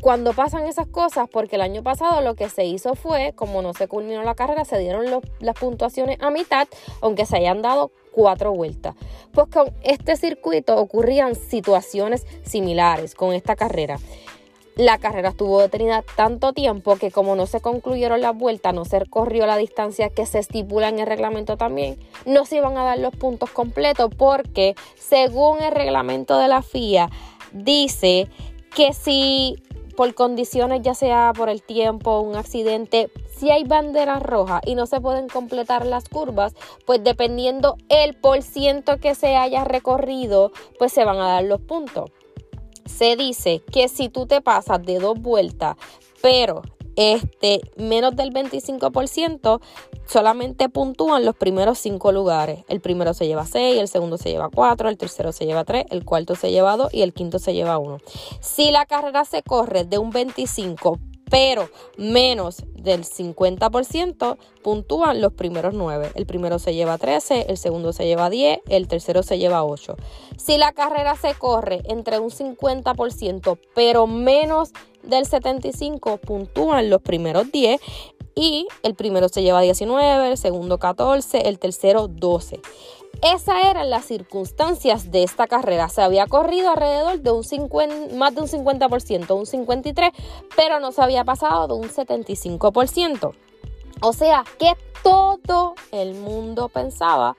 cuando 0.00 0.32
pasan 0.32 0.66
esas 0.66 0.86
cosas, 0.86 1.28
porque 1.30 1.56
el 1.56 1.62
año 1.62 1.82
pasado 1.82 2.20
lo 2.20 2.34
que 2.34 2.48
se 2.48 2.64
hizo 2.64 2.94
fue, 2.94 3.32
como 3.34 3.62
no 3.62 3.74
se 3.74 3.88
culminó 3.88 4.22
la 4.22 4.34
carrera, 4.34 4.64
se 4.64 4.78
dieron 4.78 5.04
las 5.40 5.54
puntuaciones 5.56 6.18
a 6.20 6.30
mitad, 6.30 6.68
aunque 7.00 7.26
se 7.26 7.36
hayan 7.36 7.62
dado 7.62 7.90
cuatro 8.12 8.52
vueltas. 8.52 8.94
Pues 9.32 9.48
con 9.48 9.72
este 9.82 10.16
circuito 10.16 10.76
ocurrían 10.76 11.34
situaciones 11.34 12.26
similares 12.42 13.14
con 13.14 13.32
esta 13.32 13.56
carrera. 13.56 13.98
La 14.76 14.98
carrera 14.98 15.30
estuvo 15.30 15.60
detenida 15.60 16.04
tanto 16.16 16.52
tiempo 16.52 16.96
que 16.96 17.10
como 17.10 17.34
no 17.34 17.46
se 17.46 17.60
concluyeron 17.60 18.20
las 18.20 18.36
vueltas, 18.36 18.72
no 18.72 18.84
se 18.84 19.04
corrió 19.06 19.44
la 19.44 19.56
distancia 19.56 20.08
que 20.08 20.24
se 20.24 20.38
estipula 20.38 20.88
en 20.88 21.00
el 21.00 21.06
reglamento 21.08 21.56
también, 21.56 21.98
no 22.26 22.44
se 22.44 22.58
iban 22.58 22.76
a 22.76 22.84
dar 22.84 22.98
los 23.00 23.14
puntos 23.16 23.50
completos 23.50 24.10
porque 24.16 24.76
según 24.96 25.60
el 25.62 25.72
reglamento 25.72 26.38
de 26.38 26.46
la 26.46 26.62
FIA 26.62 27.10
dice 27.52 28.28
que 28.76 28.92
si 28.92 29.56
por 29.98 30.14
condiciones, 30.14 30.82
ya 30.82 30.94
sea 30.94 31.32
por 31.36 31.48
el 31.48 31.60
tiempo, 31.60 32.20
un 32.20 32.36
accidente, 32.36 33.10
si 33.36 33.50
hay 33.50 33.64
banderas 33.64 34.22
rojas 34.22 34.60
y 34.64 34.76
no 34.76 34.86
se 34.86 35.00
pueden 35.00 35.26
completar 35.26 35.84
las 35.84 36.08
curvas, 36.08 36.54
pues 36.86 37.02
dependiendo 37.02 37.76
el 37.88 38.14
por 38.14 38.42
ciento 38.42 38.98
que 38.98 39.16
se 39.16 39.34
haya 39.34 39.64
recorrido, 39.64 40.52
pues 40.78 40.92
se 40.92 41.04
van 41.04 41.16
a 41.16 41.26
dar 41.26 41.42
los 41.42 41.60
puntos. 41.62 42.12
Se 42.86 43.16
dice 43.16 43.60
que 43.72 43.88
si 43.88 44.08
tú 44.08 44.26
te 44.26 44.40
pasas 44.40 44.80
de 44.86 45.00
dos 45.00 45.20
vueltas, 45.20 45.74
pero 46.22 46.62
este, 46.98 47.60
menos 47.76 48.16
del 48.16 48.32
25% 48.32 49.60
solamente 50.04 50.68
puntúan 50.68 51.24
los 51.24 51.36
primeros 51.36 51.78
cinco 51.78 52.10
lugares. 52.10 52.64
El 52.68 52.80
primero 52.80 53.14
se 53.14 53.28
lleva 53.28 53.46
6, 53.46 53.78
el 53.78 53.86
segundo 53.86 54.18
se 54.18 54.30
lleva 54.30 54.50
4, 54.52 54.88
el 54.88 54.98
tercero 54.98 55.30
se 55.30 55.46
lleva 55.46 55.64
3, 55.64 55.86
el 55.90 56.04
cuarto 56.04 56.34
se 56.34 56.50
lleva 56.50 56.76
2 56.76 56.92
y 56.92 57.02
el 57.02 57.14
quinto 57.14 57.38
se 57.38 57.54
lleva 57.54 57.78
1. 57.78 57.98
Si 58.40 58.72
la 58.72 58.84
carrera 58.84 59.24
se 59.24 59.44
corre 59.44 59.84
de 59.84 59.98
un 59.98 60.10
25 60.10 60.98
pero 61.30 61.68
menos 61.96 62.64
del 62.74 63.04
50% 63.04 64.38
puntúan 64.62 65.20
los 65.20 65.32
primeros 65.34 65.74
9. 65.74 66.12
El 66.14 66.26
primero 66.26 66.58
se 66.58 66.74
lleva 66.74 66.98
13, 66.98 67.46
el 67.48 67.58
segundo 67.58 67.92
se 67.92 68.06
lleva 68.06 68.30
10, 68.30 68.60
el 68.68 68.88
tercero 68.88 69.22
se 69.22 69.38
lleva 69.38 69.64
8. 69.64 69.96
Si 70.36 70.56
la 70.56 70.72
carrera 70.72 71.16
se 71.16 71.34
corre 71.34 71.82
entre 71.84 72.18
un 72.18 72.30
50%, 72.30 73.58
pero 73.74 74.06
menos 74.06 74.72
del 75.08 75.24
75%, 75.24 76.20
puntúan 76.20 76.90
los 76.90 77.02
primeros 77.02 77.50
10 77.50 77.80
y 78.34 78.68
el 78.84 78.94
primero 78.94 79.28
se 79.28 79.42
lleva 79.42 79.60
19, 79.60 80.30
el 80.30 80.38
segundo 80.38 80.78
14, 80.78 81.48
el 81.48 81.58
tercero 81.58 82.06
12. 82.06 82.60
Esas 83.20 83.64
eran 83.64 83.90
las 83.90 84.04
circunstancias 84.04 85.10
de 85.10 85.24
esta 85.24 85.48
carrera. 85.48 85.88
Se 85.88 86.02
había 86.02 86.26
corrido 86.26 86.70
alrededor 86.70 87.20
de 87.20 87.32
un 87.32 87.42
50, 87.42 88.14
más 88.14 88.32
de 88.34 88.42
un 88.42 88.46
50%, 88.46 89.34
un 89.34 89.44
53%, 89.44 90.12
pero 90.54 90.78
no 90.78 90.92
se 90.92 91.02
había 91.02 91.24
pasado 91.24 91.66
de 91.66 91.74
un 91.74 91.88
75%. 91.88 93.32
O 94.00 94.12
sea 94.12 94.44
que 94.60 94.74
todo 95.02 95.74
el 95.90 96.14
mundo 96.14 96.68
pensaba 96.68 97.36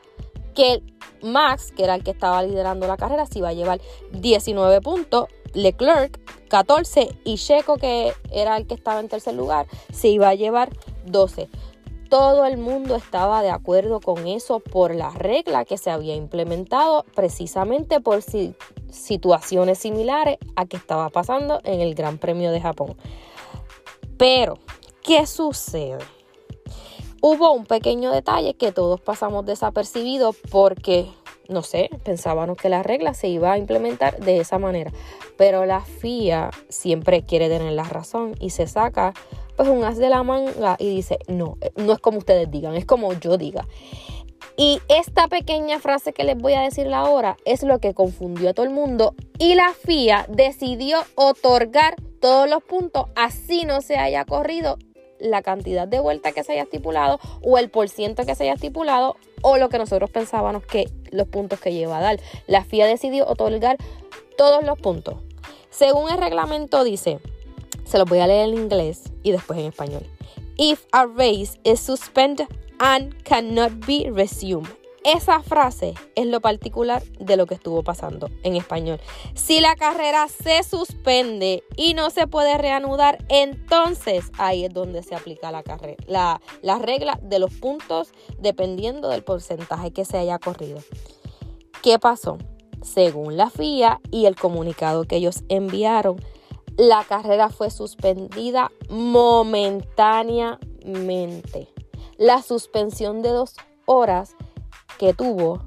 que 0.54 0.84
Max, 1.22 1.72
que 1.72 1.86
era 1.86 1.96
el 1.96 2.04
que 2.04 2.12
estaba 2.12 2.44
liderando 2.44 2.88
la 2.88 2.98
carrera, 2.98 3.26
se 3.26 3.40
iba 3.40 3.50
a 3.50 3.54
llevar 3.54 3.80
19 4.12 4.82
puntos, 4.82 5.28
Leclerc 5.54 6.20
14 6.50 7.10
y 7.24 7.38
Checo, 7.38 7.78
que 7.78 8.14
era 8.32 8.58
el 8.58 8.68
que 8.68 8.74
estaba 8.74 9.00
en 9.00 9.10
tercer 9.10 9.36
lugar, 9.36 9.68
se 9.94 10.10
iba 10.10 10.30
a 10.30 10.36
llevar 10.36 10.70
12. 11.06 11.50
Todo 12.10 12.46
el 12.46 12.58
mundo 12.58 12.96
estaba 12.96 13.44
de 13.44 13.52
acuerdo 13.52 14.00
con 14.00 14.28
eso 14.28 14.60
por 14.60 14.96
la 14.96 15.12
regla 15.12 15.64
que 15.64 15.78
se 15.78 15.92
había 15.92 16.16
implementado 16.16 17.06
precisamente 17.14 18.02
por 18.02 18.24
situaciones 18.90 19.78
similares 19.78 20.40
a 20.56 20.66
que 20.66 20.78
estaba 20.78 21.10
pasando 21.10 21.62
en 21.64 21.82
el 21.82 21.94
Gran 21.94 22.18
Premio 22.18 22.52
de 22.52 22.62
Japón. 22.62 22.98
Pero, 24.18 24.58
¿qué 25.04 25.28
sucede? 25.28 26.00
Hubo 27.22 27.52
un 27.52 27.66
pequeño 27.66 28.12
detalle 28.12 28.56
que 28.56 28.72
todos 28.72 29.00
pasamos 29.02 29.46
desapercibido 29.46 30.34
porque, 30.50 31.12
no 31.50 31.64
sé, 31.64 31.90
pensábamos 32.04 32.58
que 32.58 32.70
la 32.70 32.84
regla 32.84 33.14
se 33.14 33.28
iba 33.28 33.52
a 33.52 33.58
implementar 33.58 34.20
de 34.20 34.40
esa 34.40 34.58
manera. 34.60 34.92
Pero 35.38 35.66
la 35.66 35.82
FIA 35.82 36.52
siempre 36.70 37.24
quiere 37.24 37.50
tener 37.50 37.74
la 37.74 37.84
razón 37.84 38.36
y 38.40 38.52
se 38.52 38.68
saca 38.68 39.14
pues 39.58 39.68
un 39.68 39.84
as 39.84 39.98
de 39.98 40.10
la 40.10 40.24
manga 40.24 40.78
y 40.80 40.96
dice, 40.96 41.20
no, 41.28 41.58
no 41.76 41.94
es 41.94 42.00
como 42.00 42.20
ustedes 42.20 42.50
digan, 42.50 42.76
es 42.76 42.86
como 42.86 43.12
yo 43.14 43.38
diga. 43.38 43.68
Y 44.56 44.82
esta 44.90 45.28
pequeña 45.28 45.80
frase 45.80 46.14
que 46.14 46.24
les 46.24 46.38
voy 46.38 46.54
a 46.54 46.62
decir 46.62 46.94
ahora 46.94 47.38
es 47.46 47.64
lo 47.64 47.80
que 47.80 47.94
confundió 47.94 48.50
a 48.50 48.54
todo 48.54 48.66
el 48.66 48.72
mundo 48.72 49.16
y 49.38 49.56
la 49.56 49.74
FIA 49.74 50.26
decidió 50.30 51.00
otorgar 51.16 51.96
todos 52.20 52.50
los 52.50 52.62
puntos 52.64 53.06
así 53.16 53.64
no 53.64 53.80
se 53.80 53.96
haya 53.96 54.26
corrido 54.26 54.78
la 55.20 55.42
cantidad 55.42 55.88
de 55.88 56.00
vueltas 56.00 56.34
que 56.34 56.44
se 56.44 56.54
haya 56.54 56.64
estipulado 56.64 57.20
o 57.42 57.58
el 57.58 57.70
porciento 57.70 58.26
que 58.26 58.36
se 58.36 58.44
haya 58.44 58.54
estipulado 58.54 59.18
o 59.42 59.58
lo 59.58 59.70
que 59.70 59.78
nosotros 59.78 60.10
pensábamos 60.10 60.66
que 60.66 60.90
los 61.12 61.28
puntos 61.28 61.60
que 61.60 61.74
lleva 61.74 61.98
a 61.98 62.02
dar. 62.02 62.20
La 62.48 62.64
FIA 62.64 62.88
decidió 62.88 63.28
otorgar 63.28 63.78
todos 64.38 64.64
los 64.64 64.80
puntos. 64.80 65.16
Según 65.70 66.10
el 66.10 66.18
reglamento 66.18 66.84
dice, 66.84 67.20
se 67.86 67.98
los 67.98 68.08
voy 68.08 68.20
a 68.20 68.28
leer 68.28 68.50
en 68.50 68.56
inglés 68.56 69.04
y 69.24 69.32
después 69.32 69.60
en 69.60 69.66
español. 69.66 70.06
If 70.58 70.86
a 70.92 71.06
race 71.06 71.60
is 71.64 71.80
suspended 71.80 72.48
and 72.80 73.14
cannot 73.24 73.86
be 73.86 74.10
resumed. 74.12 74.79
Esa 75.04 75.42
frase 75.42 75.94
es 76.16 76.26
lo 76.26 76.42
particular 76.42 77.04
de 77.20 77.38
lo 77.38 77.46
que 77.46 77.56
estuvo 77.56 77.84
pasando 77.84 78.30
en 78.44 78.56
español. 78.56 79.00
Si 79.34 79.62
la 79.62 79.76
carrera 79.76 80.28
se 80.28 80.64
suspende 80.64 81.64
y 81.78 81.94
no 81.94 82.10
se 82.10 82.28
puede 82.28 82.58
reanudar, 82.58 83.24
entonces 83.30 84.32
ahí 84.38 84.66
es 84.66 84.74
donde 84.74 85.04
se 85.04 85.16
aplica 85.16 85.52
la, 85.52 86.42
la 86.62 86.80
regla 86.80 87.20
de 87.22 87.40
los 87.40 87.54
puntos 87.54 88.12
dependiendo 88.40 89.10
del 89.10 89.24
porcentaje 89.24 89.92
que 89.92 90.06
se 90.06 90.18
haya 90.18 90.40
corrido. 90.40 90.80
¿Qué 91.82 91.98
pasó? 91.98 92.38
Según 92.82 93.38
la 93.38 93.50
FIA 93.50 94.02
y 94.12 94.26
el 94.26 94.36
comunicado 94.36 95.06
que 95.06 95.16
ellos 95.18 95.44
enviaron, 95.50 96.18
la 96.78 97.04
carrera 97.04 97.50
fue 97.50 97.72
suspendida 97.72 98.72
momentáneamente. 98.90 101.68
La 102.18 102.42
suspensión 102.42 103.22
de 103.22 103.30
dos 103.30 103.56
horas 103.86 104.36
que 105.00 105.14
tuvo 105.16 105.64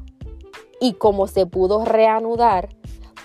y 0.81 0.93
como 0.93 1.27
se 1.27 1.47
pudo 1.47 1.85
reanudar, 1.85 2.69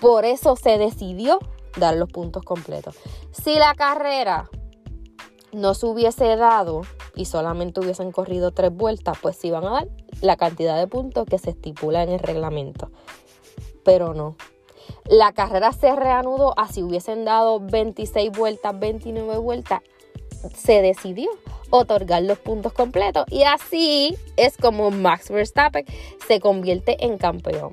por 0.00 0.24
eso 0.24 0.56
se 0.56 0.78
decidió 0.78 1.38
dar 1.76 1.94
los 1.96 2.10
puntos 2.10 2.42
completos. 2.42 2.96
Si 3.30 3.54
la 3.54 3.74
carrera 3.74 4.48
no 5.52 5.74
se 5.74 5.86
hubiese 5.86 6.36
dado 6.36 6.82
y 7.14 7.26
solamente 7.26 7.80
hubiesen 7.80 8.10
corrido 8.10 8.52
tres 8.52 8.74
vueltas, 8.74 9.18
pues 9.20 9.36
se 9.36 9.48
iban 9.48 9.64
a 9.64 9.70
dar 9.70 9.88
la 10.20 10.36
cantidad 10.36 10.78
de 10.78 10.86
puntos 10.86 11.26
que 11.26 11.38
se 11.38 11.50
estipula 11.50 12.02
en 12.02 12.10
el 12.10 12.20
reglamento. 12.20 12.90
Pero 13.84 14.14
no, 14.14 14.36
la 15.04 15.32
carrera 15.32 15.72
se 15.72 15.94
reanudó, 15.94 16.54
así 16.58 16.82
hubiesen 16.82 17.24
dado 17.24 17.60
26 17.60 18.32
vueltas, 18.32 18.78
29 18.78 19.38
vueltas, 19.38 19.82
se 20.54 20.80
decidió 20.80 21.28
otorgar 21.70 22.22
los 22.22 22.38
puntos 22.38 22.72
completos 22.72 23.24
y 23.30 23.42
así 23.42 24.16
es 24.36 24.56
como 24.56 24.90
Max 24.90 25.30
Verstappen 25.30 25.84
se 26.26 26.40
convierte 26.40 27.04
en 27.04 27.18
campeón. 27.18 27.72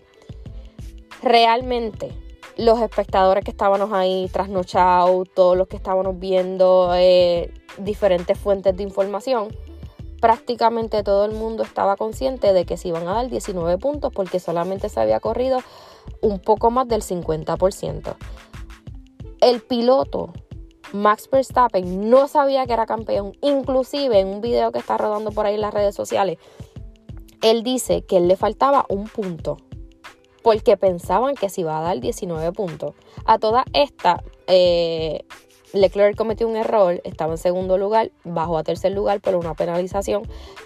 Realmente, 1.21 2.11
los 2.57 2.79
espectadores 2.81 3.43
que 3.43 3.51
estábamos 3.51 3.91
ahí 3.93 4.29
trasnochados, 4.31 5.27
todos 5.33 5.57
los 5.57 5.67
que 5.67 5.77
estábamos 5.77 6.19
viendo 6.19 6.91
eh, 6.95 7.51
diferentes 7.77 8.37
fuentes 8.37 8.75
de 8.75 8.83
información, 8.83 9.49
prácticamente 10.21 11.03
todo 11.03 11.25
el 11.25 11.31
mundo 11.31 11.63
estaba 11.63 11.95
consciente 11.95 12.53
de 12.53 12.65
que 12.65 12.77
se 12.77 12.89
iban 12.89 13.07
a 13.07 13.13
dar 13.13 13.29
19 13.29 13.77
puntos 13.77 14.11
porque 14.13 14.39
solamente 14.39 14.89
se 14.89 14.99
había 14.99 15.19
corrido 15.19 15.59
un 16.21 16.39
poco 16.39 16.71
más 16.71 16.87
del 16.87 17.01
50%. 17.01 18.15
El 19.41 19.61
piloto 19.61 20.33
Max 20.93 21.29
Verstappen 21.31 22.09
no 22.09 22.27
sabía 22.27 22.65
que 22.65 22.73
era 22.73 22.85
campeón, 22.85 23.33
inclusive 23.41 24.19
en 24.19 24.27
un 24.27 24.41
video 24.41 24.71
que 24.71 24.79
está 24.79 24.97
rodando 24.97 25.31
por 25.31 25.45
ahí 25.45 25.55
en 25.55 25.61
las 25.61 25.73
redes 25.73 25.95
sociales, 25.95 26.37
él 27.41 27.63
dice 27.63 28.03
que 28.03 28.17
él 28.17 28.27
le 28.27 28.35
faltaba 28.37 28.85
un 28.89 29.05
punto 29.05 29.57
porque 30.45 30.77
pensaban 30.77 31.33
que 31.33 31.49
se 31.49 31.61
iba 31.61 31.75
a 31.77 31.81
dar 31.81 31.99
19 31.99 32.51
puntos. 32.51 32.93
A 33.25 33.39
toda 33.39 33.65
esta, 33.73 34.23
eh, 34.45 35.25
Leclerc 35.73 36.15
cometió 36.15 36.47
un 36.47 36.55
error, 36.55 37.01
estaba 37.03 37.33
en 37.33 37.37
segundo 37.39 37.79
lugar, 37.79 38.11
bajó 38.23 38.59
a 38.59 38.63
tercer 38.63 38.91
lugar 38.91 39.21
por 39.21 39.35
una 39.35 39.55
penalización 39.55 40.21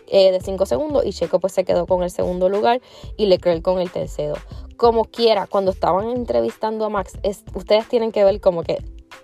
eh, 0.08 0.34
de 0.34 0.42
5 0.42 0.66
segundos 0.66 1.06
y 1.06 1.14
Checo 1.14 1.40
pues 1.40 1.54
se 1.54 1.64
quedó 1.64 1.88
con 1.88 2.04
el 2.04 2.12
segundo 2.12 2.50
lugar 2.50 2.82
y 3.16 3.28
Leclerc 3.28 3.62
con 3.62 3.80
el 3.80 3.90
tercero. 3.90 4.36
Como 4.76 5.06
quiera, 5.06 5.48
cuando 5.48 5.72
estaban 5.72 6.10
entrevistando 6.10 6.84
a 6.84 6.90
Max, 6.90 7.14
ustedes 7.54 7.88
tienen 7.88 8.12
que 8.12 8.26
ver 8.26 8.42
como 8.42 8.64
que 8.64 8.84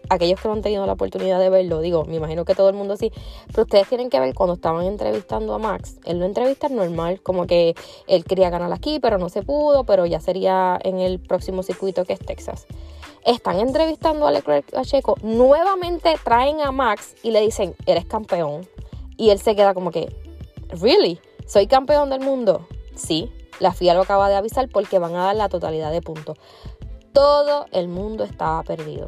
aquellos 0.09 0.39
que 0.39 0.47
no 0.47 0.53
han 0.53 0.61
tenido 0.61 0.85
la 0.85 0.93
oportunidad 0.93 1.39
de 1.39 1.49
verlo, 1.49 1.81
digo, 1.81 2.05
me 2.05 2.15
imagino 2.15 2.45
que 2.45 2.55
todo 2.55 2.69
el 2.69 2.75
mundo 2.75 2.97
sí, 2.97 3.11
pero 3.47 3.63
ustedes 3.63 3.87
tienen 3.87 4.09
que 4.09 4.19
ver 4.19 4.33
cuando 4.33 4.55
estaban 4.55 4.85
entrevistando 4.85 5.53
a 5.53 5.59
Max, 5.59 5.97
él 6.05 6.19
lo 6.19 6.25
entrevista 6.25 6.69
normal, 6.69 7.21
como 7.21 7.47
que 7.47 7.75
él 8.07 8.23
quería 8.25 8.49
ganar 8.49 8.71
aquí, 8.73 8.99
pero 8.99 9.17
no 9.17 9.29
se 9.29 9.43
pudo, 9.43 9.83
pero 9.83 10.05
ya 10.05 10.19
sería 10.19 10.79
en 10.83 10.99
el 10.99 11.19
próximo 11.19 11.63
circuito 11.63 12.05
que 12.05 12.13
es 12.13 12.19
Texas 12.19 12.65
están 13.25 13.59
entrevistando 13.59 14.27
a 14.27 14.31
Leclerc 14.31 14.73
a 14.75 14.83
Checo, 14.83 15.15
nuevamente 15.23 16.13
traen 16.23 16.61
a 16.61 16.71
Max 16.71 17.15
y 17.23 17.31
le 17.31 17.41
dicen, 17.41 17.75
eres 17.87 18.05
campeón. 18.05 18.67
Y 19.17 19.31
él 19.31 19.39
se 19.39 19.55
queda 19.55 19.73
como 19.73 19.91
que, 19.91 20.15
¿really? 20.81 21.19
¿Soy 21.47 21.67
campeón 21.67 22.09
del 22.09 22.19
mundo? 22.19 22.67
Sí, 22.95 23.31
la 23.59 23.71
FIA 23.71 23.95
lo 23.95 24.01
acaba 24.01 24.29
de 24.29 24.35
avisar 24.35 24.69
porque 24.69 24.99
van 24.99 25.15
a 25.15 25.25
dar 25.25 25.35
la 25.35 25.49
totalidad 25.49 25.91
de 25.91 26.01
puntos. 26.01 26.37
Todo 27.13 27.65
el 27.71 27.87
mundo 27.87 28.23
estaba 28.23 28.61
perdido. 28.63 29.07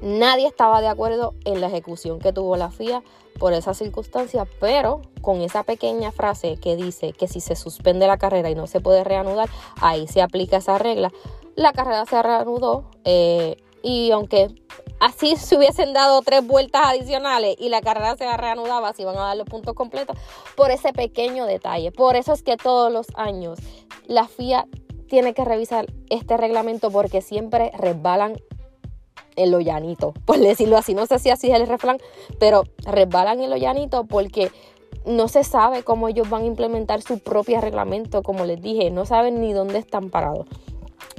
Nadie 0.00 0.46
estaba 0.46 0.80
de 0.80 0.88
acuerdo 0.88 1.34
en 1.44 1.60
la 1.60 1.66
ejecución 1.68 2.18
que 2.18 2.32
tuvo 2.32 2.56
la 2.56 2.70
FIA 2.70 3.02
por 3.38 3.52
esa 3.52 3.74
circunstancia, 3.74 4.46
pero 4.60 5.02
con 5.22 5.40
esa 5.40 5.62
pequeña 5.62 6.12
frase 6.12 6.56
que 6.56 6.76
dice 6.76 7.12
que 7.12 7.28
si 7.28 7.40
se 7.40 7.56
suspende 7.56 8.06
la 8.06 8.18
carrera 8.18 8.50
y 8.50 8.54
no 8.54 8.66
se 8.66 8.80
puede 8.80 9.04
reanudar, 9.04 9.48
ahí 9.80 10.08
se 10.08 10.22
aplica 10.22 10.58
esa 10.58 10.78
regla 10.78 11.12
la 11.58 11.72
carrera 11.72 12.06
se 12.06 12.22
reanudó 12.22 12.84
eh, 13.04 13.56
y 13.82 14.12
aunque 14.12 14.48
así 15.00 15.34
se 15.36 15.56
hubiesen 15.56 15.92
dado 15.92 16.22
tres 16.22 16.46
vueltas 16.46 16.82
adicionales 16.86 17.56
y 17.58 17.68
la 17.68 17.82
carrera 17.82 18.16
se 18.16 18.36
reanudaba, 18.36 18.92
si 18.92 19.04
van 19.04 19.16
a 19.16 19.22
dar 19.22 19.36
los 19.36 19.48
puntos 19.48 19.74
completos 19.74 20.16
por 20.56 20.70
ese 20.70 20.92
pequeño 20.92 21.46
detalle. 21.46 21.90
Por 21.90 22.14
eso 22.14 22.32
es 22.32 22.42
que 22.44 22.56
todos 22.56 22.92
los 22.92 23.08
años 23.14 23.58
la 24.06 24.28
FIA 24.28 24.68
tiene 25.08 25.34
que 25.34 25.44
revisar 25.44 25.86
este 26.10 26.36
reglamento 26.36 26.92
porque 26.92 27.22
siempre 27.22 27.72
resbalan 27.76 28.36
en 29.38 29.50
lo 29.50 29.60
llanito, 29.60 30.12
por 30.24 30.38
decirlo 30.38 30.76
así. 30.76 30.94
No 30.94 31.06
sé 31.06 31.18
si 31.18 31.30
así 31.30 31.50
es 31.50 31.54
el 31.54 31.66
refrán, 31.66 31.98
pero 32.38 32.64
resbalan 32.84 33.40
en 33.40 33.50
lo 33.50 33.56
llanito 33.56 34.04
porque 34.04 34.50
no 35.06 35.28
se 35.28 35.44
sabe 35.44 35.82
cómo 35.82 36.08
ellos 36.08 36.28
van 36.28 36.42
a 36.42 36.46
implementar 36.46 37.00
su 37.02 37.18
propio 37.18 37.60
reglamento, 37.60 38.22
como 38.22 38.44
les 38.44 38.60
dije, 38.60 38.90
no 38.90 39.06
saben 39.06 39.40
ni 39.40 39.52
dónde 39.52 39.78
están 39.78 40.10
parados. 40.10 40.46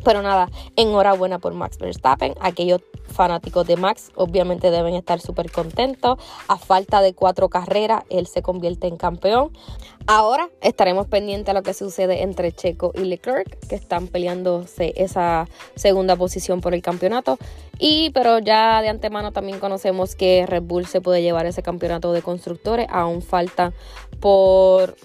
Pero 0.03 0.21
nada, 0.21 0.50
enhorabuena 0.75 1.39
por 1.39 1.53
Max 1.53 1.77
Verstappen. 1.77 2.33
Aquellos 2.39 2.81
fanáticos 3.09 3.67
de 3.67 3.75
Max 3.75 4.12
obviamente 4.15 4.71
deben 4.71 4.93
estar 4.93 5.19
súper 5.19 5.51
contentos. 5.51 6.17
A 6.48 6.57
falta 6.57 7.01
de 7.01 7.13
cuatro 7.13 7.50
carreras, 7.50 8.03
él 8.09 8.27
se 8.27 8.41
convierte 8.41 8.88
en 8.88 8.98
campeón. 8.98 9.51
Ahora 10.07 10.50
estaremos 10.62 11.07
pendientes 11.07 11.50
a 11.50 11.53
lo 11.53 11.63
que 11.63 11.74
sucede 11.74 12.24
entre 12.24 12.51
Checo 12.51 12.91
y 12.95 13.01
Leclerc, 13.01 13.67
que 13.67 13.75
están 13.75 14.07
peleándose 14.07 14.93
esa 14.95 15.48
segunda 15.75 16.15
posición 16.15 16.61
por 16.61 16.74
el 16.74 16.81
campeonato. 16.81 17.37
Y 17.77 18.09
pero 18.11 18.39
ya 18.39 18.81
de 18.81 18.89
antemano 18.89 19.31
también 19.31 19.59
conocemos 19.59 20.15
que 20.15 20.46
Red 20.48 20.63
Bull 20.63 20.85
se 20.85 21.01
puede 21.01 21.22
llevar 21.22 21.46
ese 21.46 21.61
campeonato 21.61 22.11
de 22.11 22.22
constructores. 22.22 22.87
Aún 22.89 23.22
falta 23.22 23.74
por 24.20 24.96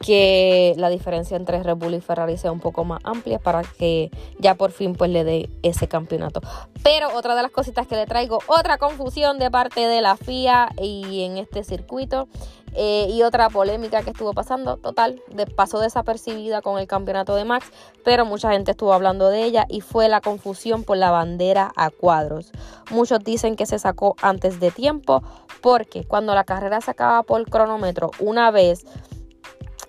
que 0.00 0.74
la 0.78 0.88
diferencia 0.88 1.36
entre 1.36 1.62
Red 1.62 1.76
Bull 1.76 1.94
y 1.94 2.00
Ferrari 2.00 2.38
sea 2.38 2.50
un 2.50 2.60
poco 2.60 2.84
más 2.84 3.00
amplia 3.04 3.38
para 3.38 3.62
que 3.62 4.10
ya 4.38 4.54
por 4.54 4.72
fin 4.72 4.94
pues 4.94 5.10
le 5.10 5.24
dé 5.24 5.50
ese 5.62 5.88
campeonato. 5.88 6.40
Pero 6.82 7.14
otra 7.14 7.34
de 7.34 7.42
las 7.42 7.50
cositas 7.50 7.86
que 7.86 7.96
le 7.96 8.06
traigo, 8.06 8.38
otra 8.46 8.78
confusión 8.78 9.38
de 9.38 9.50
parte 9.50 9.86
de 9.86 10.00
la 10.00 10.16
FIA 10.16 10.70
y 10.80 11.24
en 11.24 11.36
este 11.36 11.64
circuito 11.64 12.28
eh, 12.74 13.08
y 13.10 13.22
otra 13.24 13.50
polémica 13.50 14.02
que 14.02 14.10
estuvo 14.10 14.32
pasando, 14.32 14.78
total, 14.78 15.20
de, 15.34 15.46
pasó 15.46 15.80
desapercibida 15.80 16.62
con 16.62 16.78
el 16.78 16.86
campeonato 16.86 17.34
de 17.34 17.44
Max, 17.44 17.70
pero 18.02 18.24
mucha 18.24 18.52
gente 18.52 18.70
estuvo 18.70 18.94
hablando 18.94 19.28
de 19.28 19.44
ella 19.44 19.66
y 19.68 19.82
fue 19.82 20.08
la 20.08 20.22
confusión 20.22 20.84
por 20.84 20.96
la 20.96 21.10
bandera 21.10 21.72
a 21.76 21.90
cuadros. 21.90 22.52
Muchos 22.90 23.22
dicen 23.22 23.54
que 23.54 23.66
se 23.66 23.78
sacó 23.78 24.16
antes 24.22 24.60
de 24.60 24.70
tiempo 24.70 25.22
porque 25.60 26.04
cuando 26.04 26.34
la 26.34 26.44
carrera 26.44 26.80
se 26.80 26.92
acaba 26.92 27.22
por 27.22 27.44
cronómetro, 27.44 28.12
una 28.18 28.50
vez 28.50 28.86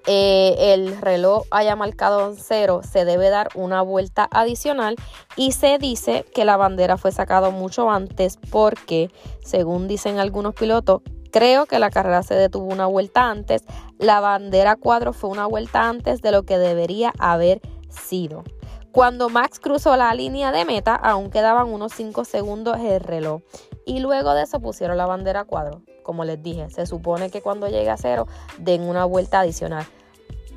eh, 0.08 0.74
el 0.74 1.00
reloj 1.00 1.44
haya 1.52 1.76
marcado 1.76 2.34
cero, 2.36 2.82
se 2.84 3.06
debe 3.06 3.30
dar 3.30 3.50
una 3.56 3.82
vuelta 3.82 4.28
adicional 4.32 4.96
y 5.36 5.52
se 5.52 5.78
dice 5.78 6.26
que 6.34 6.46
la 6.46 6.58
bandera 6.58 6.98
fue 6.98 7.12
sacada 7.12 7.50
mucho 7.50 7.92
antes 7.92 8.38
porque, 8.50 9.12
según 9.44 9.88
dicen 9.88 10.20
algunos 10.20 10.56
pilotos, 10.56 11.02
creo 11.32 11.66
que 11.66 11.80
la 11.80 11.90
carrera 11.90 12.24
se 12.24 12.36
detuvo 12.36 12.66
una 12.66 12.88
vuelta 12.88 13.30
antes, 13.30 13.64
la 14.00 14.20
bandera 14.20 14.76
cuadro 14.76 15.14
fue 15.14 15.30
una 15.30 15.46
vuelta 15.46 15.88
antes 15.88 16.22
de 16.22 16.32
lo 16.32 16.44
que 16.44 16.58
debería 16.58 17.14
haber 17.20 17.62
sido. 17.90 18.44
Cuando 18.92 19.30
Max 19.30 19.60
cruzó 19.60 19.96
la 19.96 20.14
línea 20.14 20.52
de 20.52 20.66
meta, 20.66 20.96
aún 20.96 21.30
quedaban 21.30 21.70
unos 21.70 21.94
5 21.94 22.26
segundos 22.26 22.78
el 22.80 23.00
reloj. 23.00 23.42
Y 23.86 24.00
luego 24.00 24.34
de 24.34 24.44
eso 24.44 24.60
pusieron 24.60 24.98
la 24.98 25.06
bandera 25.06 25.44
cuadro. 25.44 25.82
Como 26.04 26.26
les 26.26 26.42
dije, 26.42 26.70
se 26.70 26.86
supone 26.86 27.30
que 27.30 27.42
cuando 27.42 27.68
llegue 27.68 27.90
a 27.90 27.98
cero 27.98 28.28
den 28.58 28.84
una 28.84 29.06
vuelta 29.06 29.40
adicional. 29.40 29.86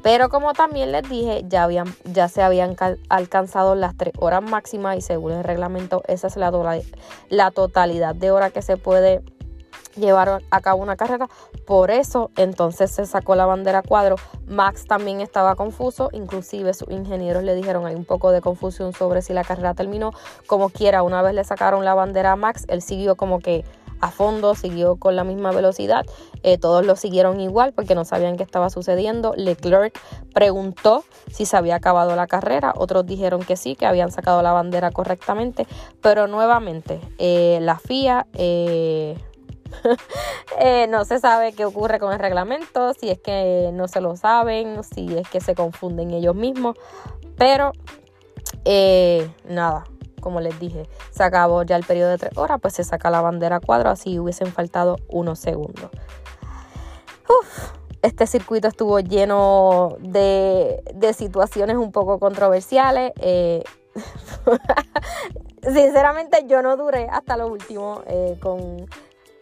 Pero 0.05 0.29
como 0.29 0.53
también 0.53 0.93
les 0.93 1.09
dije, 1.09 1.45
ya, 1.49 1.63
habían, 1.63 1.87
ya 2.05 2.29
se 2.29 2.43
habían 2.43 2.77
alcanzado 3.09 3.75
las 3.75 3.97
3 3.97 4.13
horas 4.19 4.43
máximas 4.43 4.99
y 4.99 5.01
según 5.01 5.33
el 5.33 5.45
reglamento 5.45 6.03
esa 6.09 6.27
es 6.27 6.37
la, 6.37 6.53
la 7.31 7.51
totalidad 7.51 8.15
de 8.15 8.31
horas 8.31 8.53
que 8.53 8.61
se 8.61 8.77
puede 8.77 9.23
llevar 9.97 10.43
a 10.51 10.61
cabo 10.61 10.83
una 10.83 10.97
carrera. 10.97 11.29
Por 11.67 11.91
eso 11.91 12.31
entonces 12.37 12.91
se 12.91 13.07
sacó 13.07 13.35
la 13.35 13.47
bandera 13.47 13.83
cuadro. 13.83 14.17
Max 14.47 14.85
también 14.87 15.21
estaba 15.21 15.55
confuso, 15.57 16.11
inclusive 16.13 16.75
sus 16.75 16.91
ingenieros 16.91 17.43
le 17.43 17.55
dijeron 17.55 17.87
hay 17.87 17.95
un 17.95 18.05
poco 18.05 18.31
de 18.31 18.41
confusión 18.41 18.93
sobre 18.93 19.23
si 19.23 19.33
la 19.33 19.45
carrera 19.45 19.75
terminó. 19.75 20.13
Como 20.47 20.69
quiera, 20.69 21.03
una 21.03 21.23
vez 21.23 21.35
le 21.35 21.45
sacaron 21.45 21.85
la 21.85 21.95
bandera 21.95 22.33
a 22.33 22.37
Max, 22.37 22.65
él 22.69 22.83
siguió 22.83 23.17
como 23.17 23.41
que 23.41 23.65
a 24.01 24.11
fondo, 24.11 24.55
siguió 24.55 24.97
con 24.97 25.17
la 25.17 25.25
misma 25.25 25.51
velocidad. 25.51 26.05
Eh, 26.43 26.59
todos 26.59 26.85
lo 26.85 26.95
siguieron 26.95 27.41
igual 27.41 27.73
porque 27.73 27.95
no 27.95 28.05
sabían 28.05 28.37
qué 28.37 28.43
estaba 28.43 28.69
sucediendo. 28.69 29.33
Leclerc 29.37 29.99
preguntó 30.35 31.05
si 31.31 31.47
se 31.47 31.57
había 31.57 31.77
acabado 31.77 32.15
la 32.15 32.27
carrera. 32.27 32.75
Otros 32.77 33.07
dijeron 33.07 33.41
que 33.41 33.57
sí, 33.57 33.77
que 33.77 33.87
habían 33.87 34.11
sacado 34.11 34.43
la 34.43 34.53
bandera 34.53 34.91
correctamente. 34.91 35.67
Pero 36.03 36.27
nuevamente, 36.27 37.01
eh, 37.19 37.59
la 37.63 37.79
FIA... 37.79 38.27
Eh, 38.35 39.17
no 40.89 41.05
se 41.05 41.19
sabe 41.21 41.53
qué 41.53 41.65
ocurre 41.65 41.99
con 41.99 42.13
el 42.13 42.19
reglamento, 42.19 42.95
si 42.95 43.11
es 43.11 43.19
que 43.19 43.71
no 43.73 43.89
se 43.89 44.01
lo 44.01 44.17
saben, 44.17 44.83
si 44.85 45.17
es 45.17 45.29
que 45.29 45.41
se 45.41 45.55
confunden 45.55 46.11
ellos 46.11 46.35
mismos, 46.35 46.77
pero 47.37 47.73
nada, 49.49 49.85
como 50.25 50.41
les 50.41 50.59
dije, 50.59 50.89
se 51.11 51.23
acabó 51.23 51.63
ya 51.65 51.77
el 51.77 51.85
periodo 51.85 52.11
de 52.11 52.19
tres 52.19 52.39
horas, 52.39 52.59
pues 52.61 52.73
se 52.73 52.83
saca 52.83 53.11
la 53.11 53.21
bandera 53.21 53.61
cuadro, 53.61 53.91
así 53.91 54.19
hubiesen 54.19 54.47
faltado 54.47 54.97
unos 55.09 55.39
segundos. 55.39 55.91
este 58.01 58.27
circuito 58.27 58.67
estuvo 58.69 59.01
lleno 59.01 59.97
de, 60.01 60.83
situaciones 61.15 61.77
un 61.77 61.93
poco 61.93 62.19
controversiales. 62.19 63.13
Eh, 63.21 63.65
sinceramente 65.63 66.45
yo 66.47 66.63
no 66.63 66.77
duré 66.79 67.07
hasta 67.11 67.37
lo 67.37 67.47
último 67.49 68.03
eh, 68.07 68.39
con, 68.41 68.87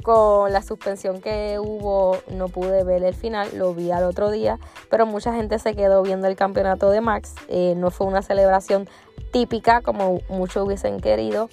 con 0.03 0.53
la 0.53 0.63
suspensión 0.63 1.21
que 1.21 1.59
hubo 1.59 2.19
no 2.29 2.49
pude 2.49 2.85
ver 2.85 3.03
el 3.05 3.15
final, 3.15 3.49
lo 3.57 3.75
vi 3.75 3.91
al 3.91 4.05
otro 4.05 4.31
día, 4.31 4.59
pero 4.91 5.07
mucha 5.07 5.35
gente 5.35 5.59
se 5.59 5.75
quedó 5.75 6.03
viendo 6.03 6.27
el 6.27 6.37
campeonato 6.37 6.91
de 6.91 7.01
Max, 7.01 7.35
eh, 7.49 7.75
no 7.77 7.91
fue 7.91 8.07
una 8.07 8.23
celebración 8.23 8.89
típica 9.33 9.81
como 9.81 10.21
muchos 10.29 10.65
hubiesen 10.65 11.01
querido. 11.01 11.49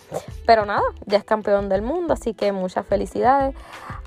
Pero 0.45 0.65
nada, 0.65 0.83
ya 1.05 1.17
es 1.17 1.23
campeón 1.23 1.69
del 1.69 1.81
mundo, 1.81 2.13
así 2.13 2.33
que 2.35 2.51
muchas 2.51 2.85
felicidades. 2.85 3.55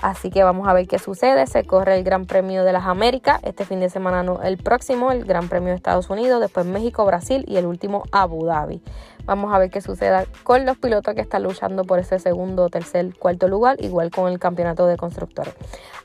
Así 0.01 0.31
que 0.31 0.45
vamos 0.45 0.69
a 0.69 0.73
ver 0.73 0.87
qué 0.87 0.99
sucede. 0.99 1.47
Se 1.47 1.65
corre 1.65 1.97
el 1.97 2.05
Gran 2.05 2.27
Premio 2.27 2.65
de 2.65 2.73
las 2.73 2.87
Américas 2.87 3.41
este 3.43 3.65
fin 3.65 3.81
de 3.81 3.91
semana, 3.91 4.23
no, 4.23 4.43
el 4.43 4.59
próximo, 4.59 5.11
el 5.11 5.25
Gran 5.25 5.49
Premio 5.49 5.71
de 5.71 5.77
Estados 5.77 6.11
Unidos, 6.11 6.41
después 6.41 6.67
México, 6.67 7.05
Brasil 7.05 7.45
y 7.49 7.57
el 7.57 7.67
último 7.67 8.05
Abu 8.13 8.45
Dhabi. 8.45 8.83
Vamos 9.25 9.55
a 9.55 9.59
ver 9.59 9.71
qué 9.71 9.81
suceda 9.81 10.27
con 10.43 10.67
los 10.67 10.77
pilotos 10.79 11.15
que 11.15 11.21
están 11.21 11.45
luchando 11.45 11.85
por 11.85 12.01
ese 12.01 12.19
segundo, 12.19 12.69
tercer, 12.69 13.17
cuarto 13.17 13.47
lugar, 13.47 13.77
igual 13.81 14.11
con 14.11 14.31
el 14.31 14.41
campeonato 14.41 14.87
de 14.87 14.97
constructores. 14.97 15.55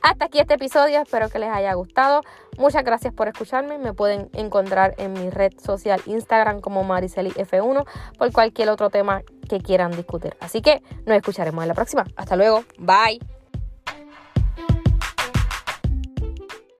Hasta 0.02 0.26
aquí 0.26 0.38
este 0.38 0.54
episodio, 0.54 1.00
espero 1.00 1.28
que 1.28 1.40
les 1.40 1.50
haya 1.50 1.74
gustado. 1.74 2.22
Muchas 2.58 2.84
gracias 2.84 3.14
por 3.14 3.28
escucharme. 3.28 3.78
Me 3.78 3.94
pueden 3.94 4.28
encontrar 4.32 4.94
en 4.98 5.12
mi 5.12 5.30
red 5.30 5.52
social 5.64 6.00
Instagram 6.06 6.60
como 6.60 6.84
MaricelIF1 6.84 7.86
por 8.18 8.32
cualquier 8.32 8.68
otro 8.68 8.90
tema 8.90 9.22
que 9.48 9.60
quieran 9.60 9.92
discutir. 9.92 10.36
Así 10.40 10.60
que 10.60 10.82
nos 11.06 11.16
escucharemos 11.16 11.62
en 11.62 11.68
la 11.68 11.74
próxima. 11.74 12.04
Hasta 12.16 12.36
luego. 12.36 12.64
Bye. 12.78 13.37